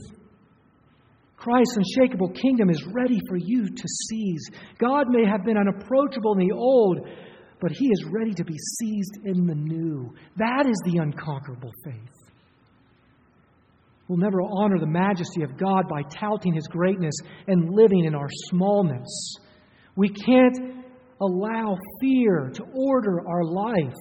Christ's 1.35 1.77
unshakable 1.77 2.29
kingdom 2.29 2.69
is 2.69 2.85
ready 2.93 3.19
for 3.27 3.37
you 3.37 3.67
to 3.67 3.87
seize. 4.07 4.49
God 4.77 5.07
may 5.09 5.25
have 5.25 5.45
been 5.45 5.57
unapproachable 5.57 6.33
in 6.33 6.47
the 6.47 6.53
old, 6.53 7.07
but 7.61 7.71
he 7.71 7.87
is 7.87 8.05
ready 8.11 8.33
to 8.33 8.43
be 8.43 8.57
seized 8.57 9.25
in 9.25 9.45
the 9.45 9.55
new. 9.55 10.13
That 10.37 10.65
is 10.67 10.81
the 10.85 10.99
unconquerable 11.01 11.71
faith. 11.83 12.19
We'll 14.07 14.17
never 14.17 14.41
honor 14.41 14.79
the 14.79 14.87
majesty 14.87 15.43
of 15.43 15.57
God 15.57 15.87
by 15.87 16.01
touting 16.09 16.53
his 16.53 16.67
greatness 16.67 17.13
and 17.47 17.69
living 17.69 18.05
in 18.05 18.15
our 18.15 18.29
smallness. 18.49 19.35
We 19.95 20.09
can't 20.09 20.83
allow 21.21 21.77
fear 22.01 22.49
to 22.55 22.63
order 22.73 23.27
our 23.27 23.43
life. 23.43 23.93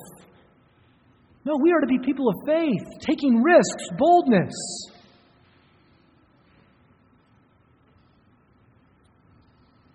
No, 1.44 1.56
we 1.62 1.72
are 1.72 1.80
to 1.80 1.86
be 1.86 1.98
people 1.98 2.28
of 2.28 2.36
faith, 2.46 3.00
taking 3.00 3.42
risks, 3.42 3.88
boldness. 3.98 4.54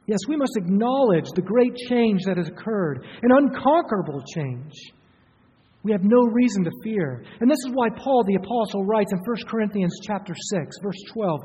Yes, 0.06 0.20
we 0.28 0.36
must 0.36 0.58
acknowledge 0.58 1.26
the 1.34 1.42
great 1.42 1.76
change 1.88 2.24
that 2.26 2.38
has 2.38 2.50
occurred, 2.50 3.06
an 3.22 3.32
unconquerable 3.32 4.22
change. 4.36 4.74
We 5.84 5.92
have 5.92 6.04
no 6.04 6.24
reason 6.24 6.64
to 6.64 6.72
fear. 6.84 7.24
And 7.40 7.50
this 7.50 7.60
is 7.66 7.72
why 7.74 7.90
Paul 7.90 8.24
the 8.26 8.36
apostle 8.36 8.86
writes 8.86 9.12
in 9.12 9.20
1 9.20 9.48
Corinthians 9.48 10.00
chapter 10.02 10.34
6, 10.36 10.78
verse 10.82 11.02
12. 11.14 11.42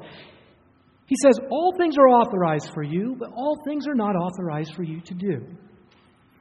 He 1.07 1.17
says, 1.23 1.41
"All 1.51 1.73
things 1.77 1.97
are 1.99 2.09
authorized 2.09 2.71
for 2.75 2.83
you, 2.83 3.17
but 3.19 3.33
all 3.35 3.57
things 3.65 3.87
are 3.89 3.95
not 3.95 4.15
authorized 4.15 4.75
for 4.75 4.83
you 4.83 5.01
to 5.01 5.15
do." 5.15 5.47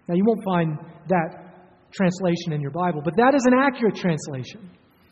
Now 0.07 0.15
you 0.15 0.23
won't 0.25 0.43
find 0.43 0.77
that 1.07 1.43
translation 1.91 2.53
in 2.53 2.61
your 2.61 2.71
Bible, 2.71 3.01
but 3.03 3.15
that 3.15 3.33
is 3.33 3.45
an 3.45 3.53
accurate 3.53 3.95
translation. 3.95 4.69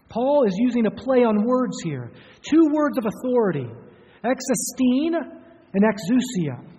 Paul 0.09 0.43
is 0.43 0.55
using 0.57 0.85
a 0.85 0.91
play 0.91 1.23
on 1.23 1.43
words 1.45 1.81
here. 1.83 2.11
Two 2.41 2.69
words 2.73 2.97
of 2.97 3.05
authority, 3.05 3.69
exestin 4.23 5.15
and 5.73 5.83
exousia. 5.83 6.74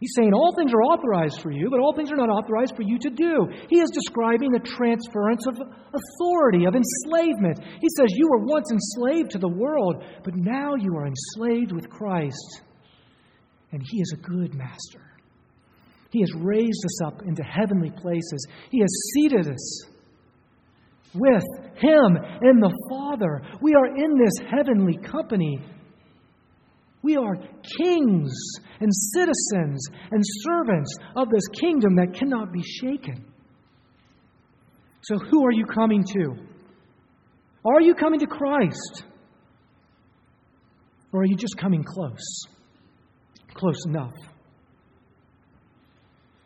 He's 0.00 0.14
saying 0.16 0.32
all 0.32 0.54
things 0.56 0.72
are 0.72 0.82
authorized 0.82 1.42
for 1.42 1.50
you, 1.50 1.68
but 1.70 1.78
all 1.78 1.94
things 1.94 2.10
are 2.10 2.16
not 2.16 2.30
authorized 2.30 2.74
for 2.74 2.82
you 2.82 2.98
to 3.00 3.10
do. 3.10 3.46
He 3.68 3.80
is 3.80 3.90
describing 3.90 4.50
the 4.50 4.58
transference 4.58 5.46
of 5.46 5.60
authority, 5.60 6.64
of 6.64 6.74
enslavement. 6.74 7.60
He 7.82 7.88
says, 7.98 8.08
You 8.16 8.28
were 8.30 8.46
once 8.46 8.72
enslaved 8.72 9.32
to 9.32 9.38
the 9.38 9.48
world, 9.48 10.02
but 10.24 10.34
now 10.34 10.74
you 10.74 10.96
are 10.96 11.06
enslaved 11.06 11.72
with 11.72 11.90
Christ. 11.90 12.62
And 13.72 13.82
He 13.82 13.98
is 14.00 14.14
a 14.14 14.26
good 14.26 14.54
master. 14.54 15.02
He 16.10 16.20
has 16.20 16.32
raised 16.34 16.82
us 16.84 17.02
up 17.04 17.20
into 17.26 17.42
heavenly 17.42 17.90
places, 17.90 18.46
He 18.70 18.80
has 18.80 19.12
seated 19.12 19.52
us 19.52 19.84
with 21.12 21.44
Him 21.76 22.16
and 22.40 22.62
the 22.62 22.74
Father. 22.88 23.42
We 23.60 23.74
are 23.74 23.94
in 23.94 24.16
this 24.16 24.48
heavenly 24.50 24.96
company 24.96 25.60
we 27.10 27.16
are 27.16 27.36
kings 27.36 28.32
and 28.80 28.90
citizens 28.94 29.84
and 30.10 30.22
servants 30.42 30.94
of 31.16 31.28
this 31.28 31.46
kingdom 31.60 31.96
that 31.96 32.14
cannot 32.14 32.52
be 32.52 32.62
shaken. 32.62 33.24
So, 35.02 35.18
who 35.18 35.44
are 35.44 35.52
you 35.52 35.64
coming 35.66 36.04
to? 36.04 36.34
Are 37.64 37.80
you 37.80 37.94
coming 37.94 38.20
to 38.20 38.26
Christ? 38.26 39.04
Or 41.12 41.22
are 41.22 41.26
you 41.26 41.36
just 41.36 41.56
coming 41.58 41.82
close? 41.82 42.46
Close 43.54 43.84
enough. 43.86 44.14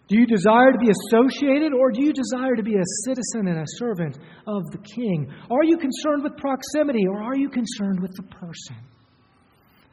Do 0.08 0.18
you 0.18 0.26
desire 0.26 0.72
to 0.72 0.78
be 0.78 0.90
associated 0.90 1.72
or 1.72 1.90
do 1.90 2.02
you 2.02 2.12
desire 2.12 2.54
to 2.56 2.62
be 2.62 2.74
a 2.74 2.84
citizen 3.04 3.48
and 3.48 3.58
a 3.58 3.66
servant 3.78 4.18
of 4.46 4.62
the 4.70 4.78
king? 4.78 5.30
Are 5.50 5.64
you 5.64 5.76
concerned 5.76 6.22
with 6.22 6.36
proximity 6.36 7.06
or 7.06 7.22
are 7.22 7.36
you 7.36 7.48
concerned 7.48 8.00
with 8.00 8.12
the 8.16 8.22
person? 8.22 8.76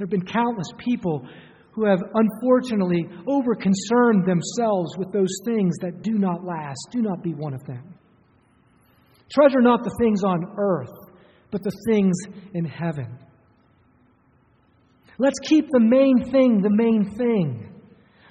There 0.01 0.07
have 0.07 0.25
been 0.25 0.33
countless 0.33 0.73
people 0.79 1.27
who 1.73 1.85
have 1.85 1.99
unfortunately 2.15 3.05
over-concerned 3.27 4.25
themselves 4.25 4.97
with 4.97 5.11
those 5.11 5.29
things 5.45 5.77
that 5.81 6.01
do 6.01 6.17
not 6.17 6.43
last. 6.43 6.87
Do 6.91 7.03
not 7.03 7.21
be 7.21 7.35
one 7.35 7.53
of 7.53 7.63
them. 7.65 7.83
Treasure 9.31 9.61
not 9.61 9.83
the 9.83 9.95
things 10.01 10.23
on 10.23 10.55
earth, 10.57 10.89
but 11.51 11.61
the 11.61 11.71
things 11.87 12.15
in 12.55 12.65
heaven. 12.65 13.15
Let's 15.19 15.37
keep 15.43 15.67
the 15.69 15.79
main 15.79 16.31
thing 16.31 16.63
the 16.63 16.75
main 16.75 17.13
thing. 17.15 17.71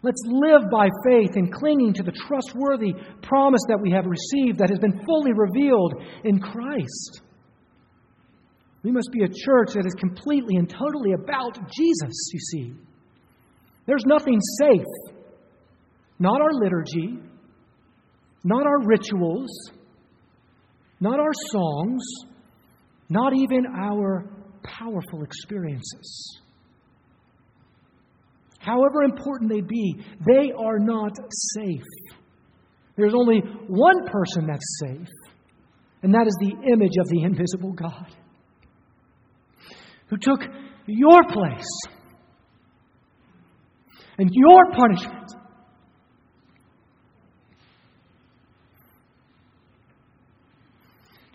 Let's 0.03 0.23
live 0.27 0.63
by 0.73 0.89
faith 1.09 1.37
and 1.37 1.53
clinging 1.53 1.95
to 1.95 2.03
the 2.03 2.11
trustworthy 2.27 2.95
promise 3.23 3.63
that 3.69 3.81
we 3.81 3.93
have 3.93 4.07
received 4.07 4.59
that 4.59 4.71
has 4.71 4.81
been 4.81 5.05
fully 5.07 5.35
revealed 5.35 6.03
in 6.25 6.41
Christ. 6.41 7.21
We 8.83 8.91
must 8.91 9.11
be 9.13 9.25
a 9.25 9.29
church 9.29 9.75
that 9.75 9.85
is 9.87 9.95
completely 9.99 10.57
and 10.57 10.69
totally 10.69 11.13
about 11.13 11.55
Jesus, 11.55 12.31
you 12.33 12.41
see. 12.41 12.73
There's 13.87 14.05
nothing 14.07 14.39
safe. 14.59 15.17
Not 16.19 16.41
our 16.41 16.53
liturgy, 16.53 17.19
not 18.45 18.67
our 18.67 18.87
rituals, 18.87 19.51
not 21.01 21.19
our 21.19 21.33
songs, 21.51 22.03
not 23.09 23.35
even 23.35 23.67
our 23.67 24.31
powerful 24.63 25.23
experiences. 25.23 26.41
However 28.59 29.03
important 29.03 29.51
they 29.51 29.63
be, 29.63 29.97
they 30.27 30.53
are 30.53 30.79
not 30.79 31.13
safe. 31.55 31.83
There's 32.97 33.15
only 33.15 33.41
one 33.67 34.07
person 34.07 34.47
that's 34.47 34.81
safe, 34.87 35.09
and 36.03 36.13
that 36.15 36.27
is 36.27 36.37
the 36.41 36.71
image 36.71 36.97
of 37.01 37.09
the 37.09 37.23
invisible 37.23 37.73
God 37.73 38.15
who 40.11 40.17
took 40.17 40.41
your 40.87 41.23
place 41.29 41.81
and 44.19 44.29
your 44.33 44.73
punishment. 44.73 45.31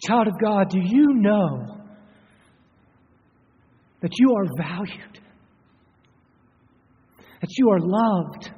Child 0.05 0.27
of 0.27 0.33
God, 0.39 0.69
do 0.69 0.79
you 0.79 1.13
know 1.13 1.77
that 4.01 4.11
you 4.19 4.35
are 4.35 4.45
valued? 4.57 5.19
That 7.41 7.49
you 7.57 7.69
are 7.69 7.79
loved? 7.79 8.51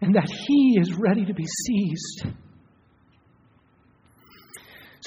And 0.00 0.14
that 0.14 0.28
He 0.28 0.78
is 0.80 0.94
ready 0.94 1.24
to 1.26 1.34
be 1.34 1.44
seized? 1.44 2.34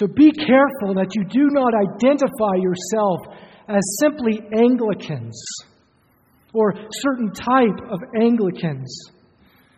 So 0.01 0.07
be 0.07 0.31
careful 0.31 0.95
that 0.95 1.13
you 1.13 1.23
do 1.25 1.53
not 1.53 1.75
identify 1.75 2.57
yourself 2.57 3.19
as 3.67 3.83
simply 3.99 4.41
Anglicans 4.57 5.39
or 6.55 6.73
certain 6.89 7.31
type 7.31 7.77
of 7.87 7.99
Anglicans. 8.19 9.11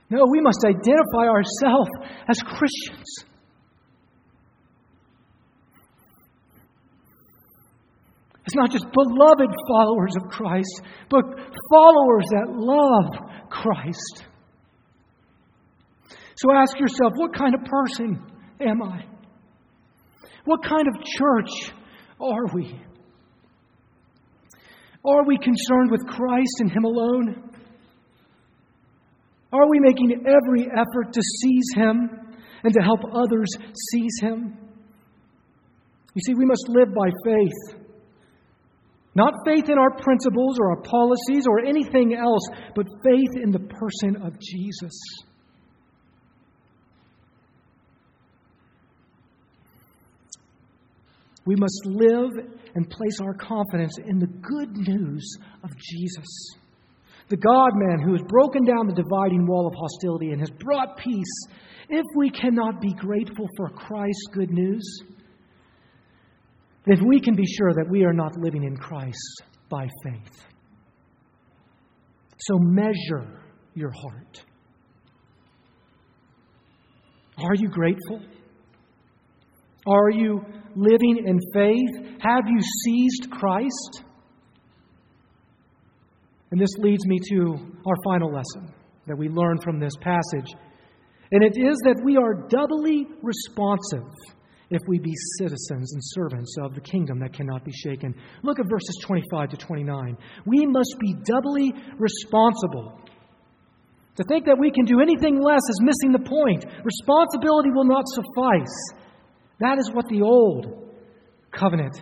No, 0.10 0.24
we 0.32 0.40
must 0.40 0.64
identify 0.64 1.28
ourselves 1.28 1.90
as 2.30 2.40
Christians. 2.42 3.26
It's 8.46 8.56
not 8.56 8.72
just 8.72 8.86
beloved 8.94 9.54
followers 9.68 10.16
of 10.16 10.30
Christ, 10.32 10.84
but 11.10 11.26
followers 11.70 12.26
that 12.32 12.48
love 12.48 13.50
Christ. 13.50 14.24
So 16.38 16.50
ask 16.54 16.80
yourself 16.80 17.12
what 17.18 17.36
kind 17.36 17.54
of 17.56 17.66
person 17.66 18.26
am 18.62 18.82
I? 18.82 19.13
What 20.46 20.64
kind 20.64 20.88
of 20.88 21.04
church 21.04 21.74
are 22.20 22.46
we? 22.54 22.80
Are 25.06 25.26
we 25.26 25.38
concerned 25.38 25.92
with 25.92 26.08
Christ 26.08 26.60
and 26.60 26.72
Him 26.72 26.86
alone? 26.86 27.52
Are 29.52 29.70
we 29.70 29.80
making 29.80 30.26
every 30.26 30.66
effort 30.66 31.14
to 31.14 31.22
seize 31.22 31.70
Him 31.76 32.10
and 32.64 32.74
to 32.74 32.82
help 32.82 33.02
others 33.14 33.50
seize 33.92 34.20
Him? 34.22 34.58
You 36.16 36.22
see, 36.26 36.34
we 36.34 36.46
must 36.46 36.68
live 36.70 36.94
by 36.94 37.10
faith. 37.26 37.80
Not 39.16 39.34
faith 39.46 39.70
in 39.70 39.78
our 39.78 39.96
principles 39.98 40.58
or 40.60 40.72
our 40.72 40.82
policies 40.82 41.46
or 41.48 41.60
anything 41.60 42.16
else, 42.16 42.48
but 42.76 42.88
faith 43.04 43.44
in 43.44 43.52
the 43.52 43.60
person 43.60 44.16
of 44.24 44.40
Jesus. 44.40 44.94
We 51.46 51.56
must 51.56 51.86
live 51.86 52.32
and 52.76 52.90
place 52.90 53.20
our 53.22 53.34
confidence 53.34 53.98
in 54.06 54.20
the 54.20 54.28
good 54.28 54.78
news 54.78 55.38
of 55.64 55.72
Jesus. 55.78 56.26
The 57.30 57.38
God 57.38 57.72
man 57.76 58.00
who 58.00 58.14
has 58.14 58.22
broken 58.28 58.64
down 58.66 58.88
the 58.88 58.94
dividing 58.94 59.46
wall 59.46 59.68
of 59.68 59.74
hostility 59.76 60.32
and 60.32 60.40
has 60.40 60.52
brought 60.52 60.98
peace. 60.98 61.48
If 61.90 62.06
we 62.16 62.30
cannot 62.30 62.80
be 62.82 62.94
grateful 62.94 63.48
for 63.58 63.70
Christ's 63.70 64.28
good 64.34 64.52
news, 64.52 64.84
then 66.86 67.08
we 67.08 67.20
can 67.20 67.36
be 67.36 67.46
sure 67.46 67.74
that 67.74 67.90
we 67.90 68.04
are 68.04 68.14
not 68.14 68.38
living 68.38 68.64
in 68.64 68.76
Christ 68.76 69.44
by 69.70 69.88
faith. 70.04 70.46
So 72.40 72.58
measure 72.60 73.42
your 73.74 73.92
heart. 73.92 74.44
Are 77.38 77.56
you 77.56 77.70
grateful? 77.70 78.22
Are 79.86 80.10
you 80.10 80.42
living 80.76 81.24
in 81.26 81.40
faith? 81.54 82.20
Have 82.20 82.44
you 82.48 82.60
seized 82.84 83.30
Christ? 83.32 84.04
And 86.52 86.62
this 86.62 86.78
leads 86.78 87.06
me 87.06 87.20
to 87.32 87.58
our 87.86 87.96
final 88.06 88.32
lesson 88.32 88.74
that 89.08 89.18
we 89.18 89.28
learn 89.28 89.60
from 89.60 89.80
this 89.80 89.94
passage. 90.02 90.54
And 91.32 91.44
it 91.44 91.58
is 91.58 91.76
that 91.84 92.02
we 92.06 92.16
are 92.16 92.48
doubly 92.48 93.08
responsive 93.22 94.08
if 94.70 94.82
we 94.88 95.00
be 95.00 95.14
citizens 95.40 95.94
and 95.94 96.02
servants 96.02 96.56
of 96.62 96.76
the 96.76 96.82
kingdom 96.82 97.20
that 97.20 97.34
cannot 97.34 97.66
be 97.66 97.72
shaken. 97.72 98.16
Look 98.44 98.60
at 98.60 98.70
verses 98.70 98.98
25 99.04 99.50
to 99.50 99.58
29. 99.58 100.18
We 100.46 100.66
must 100.66 100.96
be 101.00 101.16
doubly 101.26 101.74
responsible. 101.98 103.00
To 104.16 104.24
think 104.26 104.46
that 104.46 104.60
we 104.60 104.72
can 104.72 104.86
do 104.86 105.02
anything 105.02 105.42
less 105.42 105.62
is 105.70 105.82
missing 105.82 106.12
the 106.14 106.30
point. 106.30 106.66
Responsibility 106.86 107.72
will 107.74 107.86
not 107.86 108.06
suffice. 108.08 109.03
That 109.60 109.78
is 109.80 109.92
what 109.94 110.06
the 110.10 110.22
old 110.22 110.90
covenant 111.52 112.02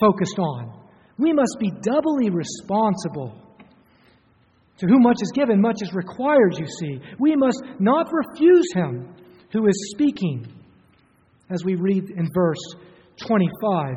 focused 0.00 0.38
on. 0.38 0.72
We 1.18 1.32
must 1.32 1.56
be 1.58 1.70
doubly 1.82 2.30
responsible. 2.30 3.34
To 4.78 4.86
whom 4.86 5.02
much 5.02 5.18
is 5.20 5.32
given, 5.34 5.60
much 5.60 5.82
is 5.82 5.92
required, 5.92 6.56
you 6.56 6.66
see. 6.66 7.00
We 7.18 7.34
must 7.34 7.62
not 7.80 8.06
refuse 8.12 8.72
him 8.72 9.14
who 9.52 9.66
is 9.66 9.90
speaking, 9.92 10.46
as 11.50 11.64
we 11.64 11.74
read 11.74 12.10
in 12.10 12.28
verse 12.32 12.76
25. 13.26 13.96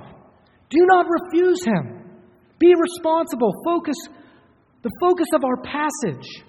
Do 0.70 0.86
not 0.88 1.06
refuse 1.08 1.64
him. 1.64 2.20
Be 2.58 2.74
responsible. 2.76 3.52
Focus 3.64 3.96
the 4.82 4.90
focus 5.00 5.28
of 5.36 5.44
our 5.44 5.58
passage 5.62 6.44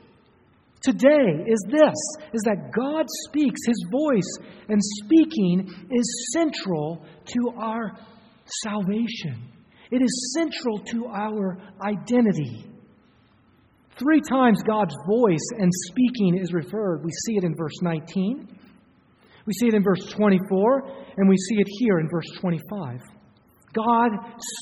today 0.82 1.44
is 1.46 1.64
this 1.68 1.94
is 2.32 2.42
that 2.44 2.72
God 2.76 3.06
speaks 3.26 3.60
his 3.66 3.86
voice 3.90 4.48
and 4.68 4.80
speaking 5.04 5.68
is 5.90 6.30
central 6.32 7.04
to 7.26 7.52
our 7.58 7.92
salvation. 8.62 9.48
It 9.90 10.02
is 10.02 10.34
central 10.34 10.78
to 10.78 11.06
our 11.06 11.58
identity. 11.82 12.66
Three 13.98 14.22
times 14.22 14.62
God's 14.62 14.94
voice 15.06 15.46
and 15.58 15.70
speaking 15.88 16.38
is 16.38 16.52
referred. 16.52 17.04
We 17.04 17.10
see 17.26 17.36
it 17.36 17.44
in 17.44 17.54
verse 17.54 17.80
19, 17.82 18.48
we 19.46 19.52
see 19.54 19.66
it 19.66 19.74
in 19.74 19.82
verse 19.82 20.06
24, 20.10 20.82
and 21.16 21.28
we 21.28 21.36
see 21.36 21.56
it 21.56 21.66
here 21.78 21.98
in 21.98 22.08
verse 22.08 22.30
25. 22.40 23.00
God 23.74 24.10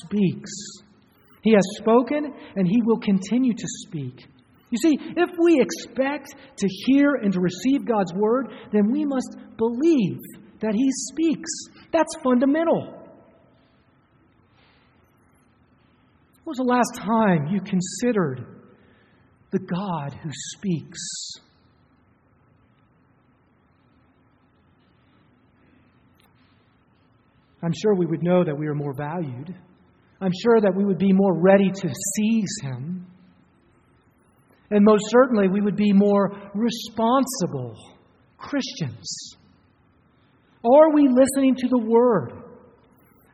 speaks. 0.03 0.51
He 1.43 1.53
has 1.53 1.63
spoken, 1.77 2.33
and 2.55 2.67
He 2.67 2.81
will 2.83 2.99
continue 2.99 3.53
to 3.53 3.67
speak. 3.87 4.25
You 4.71 4.77
see, 4.77 4.97
if 5.17 5.29
we 5.37 5.61
expect 5.61 6.33
to 6.57 6.67
hear 6.85 7.15
and 7.15 7.33
to 7.33 7.41
receive 7.41 7.85
God's 7.85 8.13
word, 8.13 8.53
then 8.71 8.89
we 8.89 9.05
must 9.05 9.35
believe 9.57 10.17
that 10.61 10.73
He 10.73 10.89
speaks. 11.11 11.49
That's 11.91 12.15
fundamental. 12.23 12.97
When 16.43 16.45
was 16.45 16.57
the 16.57 16.63
last 16.63 16.95
time 16.95 17.47
you 17.51 17.59
considered 17.59 18.45
the 19.51 19.59
God 19.59 20.17
who 20.23 20.29
speaks? 20.31 20.99
I'm 27.61 27.73
sure 27.73 27.93
we 27.93 28.05
would 28.05 28.23
know 28.23 28.43
that 28.43 28.57
we 28.57 28.67
are 28.67 28.73
more 28.73 28.93
valued. 28.93 29.53
I'm 30.21 30.31
sure 30.43 30.61
that 30.61 30.73
we 30.75 30.85
would 30.85 30.97
be 30.97 31.11
more 31.11 31.37
ready 31.37 31.69
to 31.69 31.89
seize 32.15 32.55
Him. 32.63 33.10
And 34.71 34.85
most 34.85 35.03
certainly, 35.09 35.49
we 35.49 35.61
would 35.61 35.75
be 35.75 35.91
more 35.91 36.31
responsible 36.55 37.75
Christians. 38.37 39.35
Are 40.63 40.93
we 40.93 41.09
listening 41.09 41.55
to 41.55 41.67
the 41.67 41.85
Word? 41.85 42.31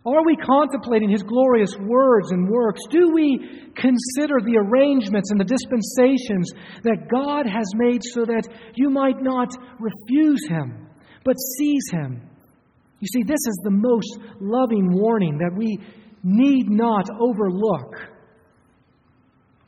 Are 0.06 0.26
we 0.26 0.36
contemplating 0.38 1.10
His 1.10 1.22
glorious 1.22 1.76
words 1.78 2.32
and 2.32 2.50
works? 2.50 2.82
Do 2.90 3.12
we 3.14 3.72
consider 3.76 4.40
the 4.42 4.58
arrangements 4.58 5.32
and 5.32 5.40
the 5.40 5.46
dispensations 5.46 6.52
that 6.84 7.08
God 7.12 7.46
has 7.46 7.68
made 7.76 8.02
so 8.04 8.26
that 8.26 8.48
you 8.76 8.90
might 8.90 9.22
not 9.22 9.50
refuse 9.80 10.48
Him, 10.48 10.88
but 11.24 11.36
seize 11.58 11.90
Him? 11.92 12.22
You 13.00 13.08
see, 13.14 13.24
this 13.24 13.46
is 13.48 13.60
the 13.64 13.72
most 13.72 14.20
loving 14.40 14.92
warning 14.92 15.38
that 15.38 15.56
we 15.56 15.78
need 16.24 16.70
not 16.70 17.10
overlook. 17.20 18.17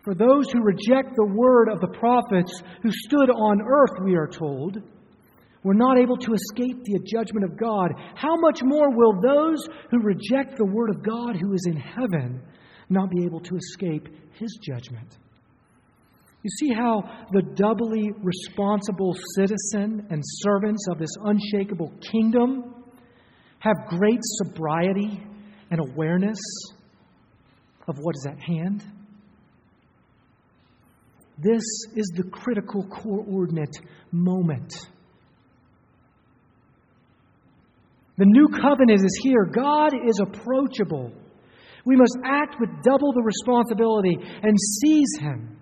For 0.10 0.16
those 0.16 0.52
who 0.52 0.64
reject 0.64 1.16
the 1.16 1.32
word 1.36 1.70
of 1.70 1.82
the 1.82 2.00
prophets 2.00 2.64
who 2.82 2.90
stood 2.92 3.30
on 3.30 3.62
earth, 3.62 4.04
we 4.04 4.16
are 4.16 4.26
told, 4.26 4.82
were 5.62 5.76
not 5.76 6.00
able 6.00 6.18
to 6.18 6.34
escape 6.34 6.84
the 6.84 7.00
judgment 7.06 7.46
of 7.46 7.56
God, 7.60 7.92
how 8.16 8.36
much 8.38 8.64
more 8.64 8.90
will 8.90 9.22
those 9.22 9.68
who 9.92 10.00
reject 10.00 10.58
the 10.58 10.66
word 10.66 10.90
of 10.90 11.04
God 11.04 11.36
who 11.36 11.54
is 11.54 11.64
in 11.68 11.78
heaven 11.78 12.42
not 12.90 13.12
be 13.12 13.24
able 13.24 13.40
to 13.42 13.56
escape 13.56 14.08
his 14.34 14.58
judgment? 14.64 15.16
You 16.42 16.50
see 16.58 16.74
how 16.74 17.04
the 17.32 17.44
doubly 17.44 18.10
responsible 18.24 19.16
citizen 19.36 20.08
and 20.10 20.24
servants 20.26 20.88
of 20.90 20.98
this 20.98 21.16
unshakable 21.24 21.94
kingdom 22.12 22.74
have 23.60 23.76
great 23.90 24.22
sobriety 24.24 25.24
and 25.70 25.80
awareness 25.80 26.40
of 27.88 27.96
what 28.00 28.16
is 28.16 28.26
at 28.26 28.40
hand? 28.40 28.84
This 31.42 31.64
is 31.96 32.12
the 32.16 32.24
critical 32.24 32.86
coordinate 32.86 33.78
moment. 34.12 34.74
The 38.18 38.26
new 38.26 38.50
covenant 38.50 39.00
is 39.06 39.20
here. 39.24 39.46
God 39.46 39.94
is 39.94 40.20
approachable. 40.20 41.14
We 41.86 41.96
must 41.96 42.18
act 42.26 42.58
with 42.60 42.70
double 42.84 43.14
the 43.14 43.24
responsibility 43.24 44.18
and 44.44 44.58
seize 44.60 45.18
Him 45.20 45.60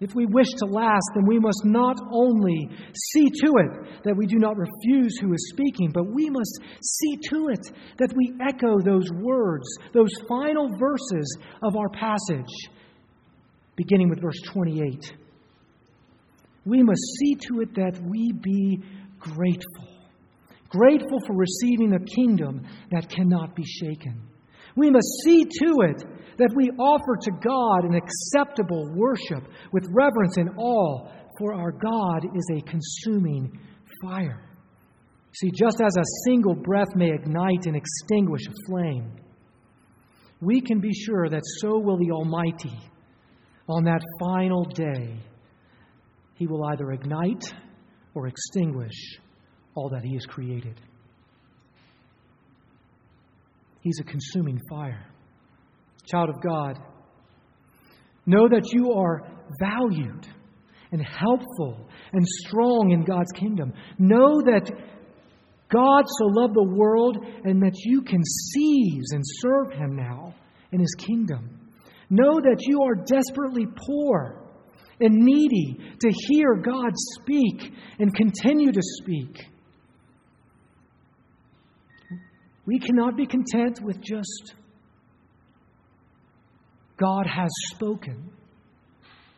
If 0.00 0.14
we 0.14 0.26
wish 0.26 0.48
to 0.58 0.66
last, 0.66 1.10
then 1.14 1.26
we 1.26 1.40
must 1.40 1.64
not 1.64 1.96
only 2.12 2.68
see 2.94 3.30
to 3.42 3.52
it 3.58 4.02
that 4.04 4.16
we 4.16 4.26
do 4.26 4.38
not 4.38 4.56
refuse 4.56 5.18
who 5.20 5.32
is 5.32 5.50
speaking, 5.50 5.90
but 5.92 6.12
we 6.12 6.30
must 6.30 6.60
see 6.82 7.16
to 7.30 7.48
it 7.48 7.70
that 7.98 8.12
we 8.16 8.32
echo 8.40 8.78
those 8.80 9.10
words, 9.12 9.66
those 9.92 10.10
final 10.28 10.68
verses 10.78 11.38
of 11.62 11.74
our 11.76 11.88
passage, 11.88 12.54
beginning 13.78 14.10
with 14.10 14.20
verse 14.20 14.40
28. 14.52 15.14
We 16.66 16.82
must 16.82 17.00
see 17.20 17.36
to 17.48 17.60
it 17.60 17.74
that 17.76 17.98
we 18.04 18.32
be 18.32 18.82
grateful, 19.20 19.88
grateful 20.68 21.20
for 21.26 21.34
receiving 21.34 21.94
a 21.94 22.04
kingdom 22.14 22.66
that 22.90 23.08
cannot 23.08 23.54
be 23.54 23.64
shaken. 23.64 24.20
We 24.76 24.90
must 24.90 25.08
see 25.24 25.44
to 25.44 25.74
it 25.88 26.04
that 26.38 26.52
we 26.56 26.70
offer 26.70 27.16
to 27.22 27.30
God 27.40 27.84
an 27.84 27.94
acceptable 27.94 28.92
worship 28.94 29.48
with 29.72 29.86
reverence 29.92 30.36
and 30.36 30.50
awe, 30.58 31.08
for 31.38 31.54
our 31.54 31.72
God 31.72 32.26
is 32.34 32.50
a 32.56 32.68
consuming 32.68 33.58
fire. 34.02 34.44
See, 35.34 35.50
just 35.54 35.80
as 35.80 35.96
a 35.96 36.04
single 36.26 36.56
breath 36.56 36.96
may 36.96 37.12
ignite 37.12 37.66
and 37.66 37.76
extinguish 37.76 38.42
a 38.48 38.52
flame, 38.66 39.12
we 40.40 40.60
can 40.60 40.80
be 40.80 40.92
sure 40.92 41.28
that 41.28 41.42
so 41.60 41.78
will 41.78 41.96
the 41.96 42.10
Almighty 42.10 42.76
on 43.68 43.84
that 43.84 44.00
final 44.18 44.64
day. 44.64 45.16
He 46.34 46.46
will 46.46 46.64
either 46.64 46.92
ignite 46.92 47.52
or 48.14 48.26
extinguish 48.26 49.18
all 49.74 49.90
that 49.90 50.02
He 50.02 50.14
has 50.14 50.24
created. 50.26 50.80
He's 53.80 54.00
a 54.00 54.04
consuming 54.04 54.60
fire. 54.68 55.06
Child 56.06 56.30
of 56.30 56.42
God, 56.42 56.78
know 58.26 58.48
that 58.48 58.72
you 58.72 58.92
are 58.92 59.22
valued 59.60 60.26
and 60.90 61.04
helpful 61.04 61.86
and 62.12 62.26
strong 62.26 62.90
in 62.92 63.04
God's 63.04 63.30
kingdom. 63.32 63.72
Know 63.98 64.40
that 64.42 64.70
God 65.70 66.04
so 66.18 66.24
loved 66.26 66.54
the 66.54 66.74
world 66.74 67.18
and 67.44 67.62
that 67.62 67.76
you 67.84 68.00
can 68.02 68.22
seize 68.24 69.10
and 69.12 69.22
serve 69.24 69.72
Him 69.72 69.96
now 69.96 70.34
in 70.72 70.80
His 70.80 70.94
kingdom. 70.98 71.57
Know 72.10 72.40
that 72.40 72.64
you 72.66 72.82
are 72.82 72.94
desperately 72.94 73.66
poor 73.86 74.42
and 75.00 75.14
needy 75.14 75.78
to 76.00 76.10
hear 76.28 76.56
God 76.56 76.92
speak 76.94 77.72
and 77.98 78.14
continue 78.14 78.72
to 78.72 78.82
speak. 78.82 79.46
We 82.66 82.78
cannot 82.78 83.16
be 83.16 83.26
content 83.26 83.80
with 83.82 84.00
just 84.02 84.54
God 86.98 87.26
has 87.26 87.50
spoken, 87.70 88.30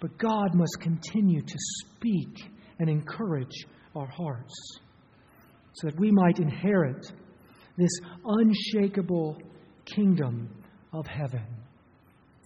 but 0.01 0.17
God 0.19 0.55
must 0.55 0.79
continue 0.81 1.43
to 1.43 1.57
speak 1.57 2.51
and 2.79 2.89
encourage 2.89 3.67
our 3.95 4.09
hearts 4.09 4.81
so 5.75 5.89
that 5.89 6.01
we 6.01 6.11
might 6.11 6.39
inherit 6.39 7.13
this 7.77 7.93
unshakable 8.25 9.39
kingdom 9.85 10.49
of 10.93 11.07
heaven. 11.07 11.60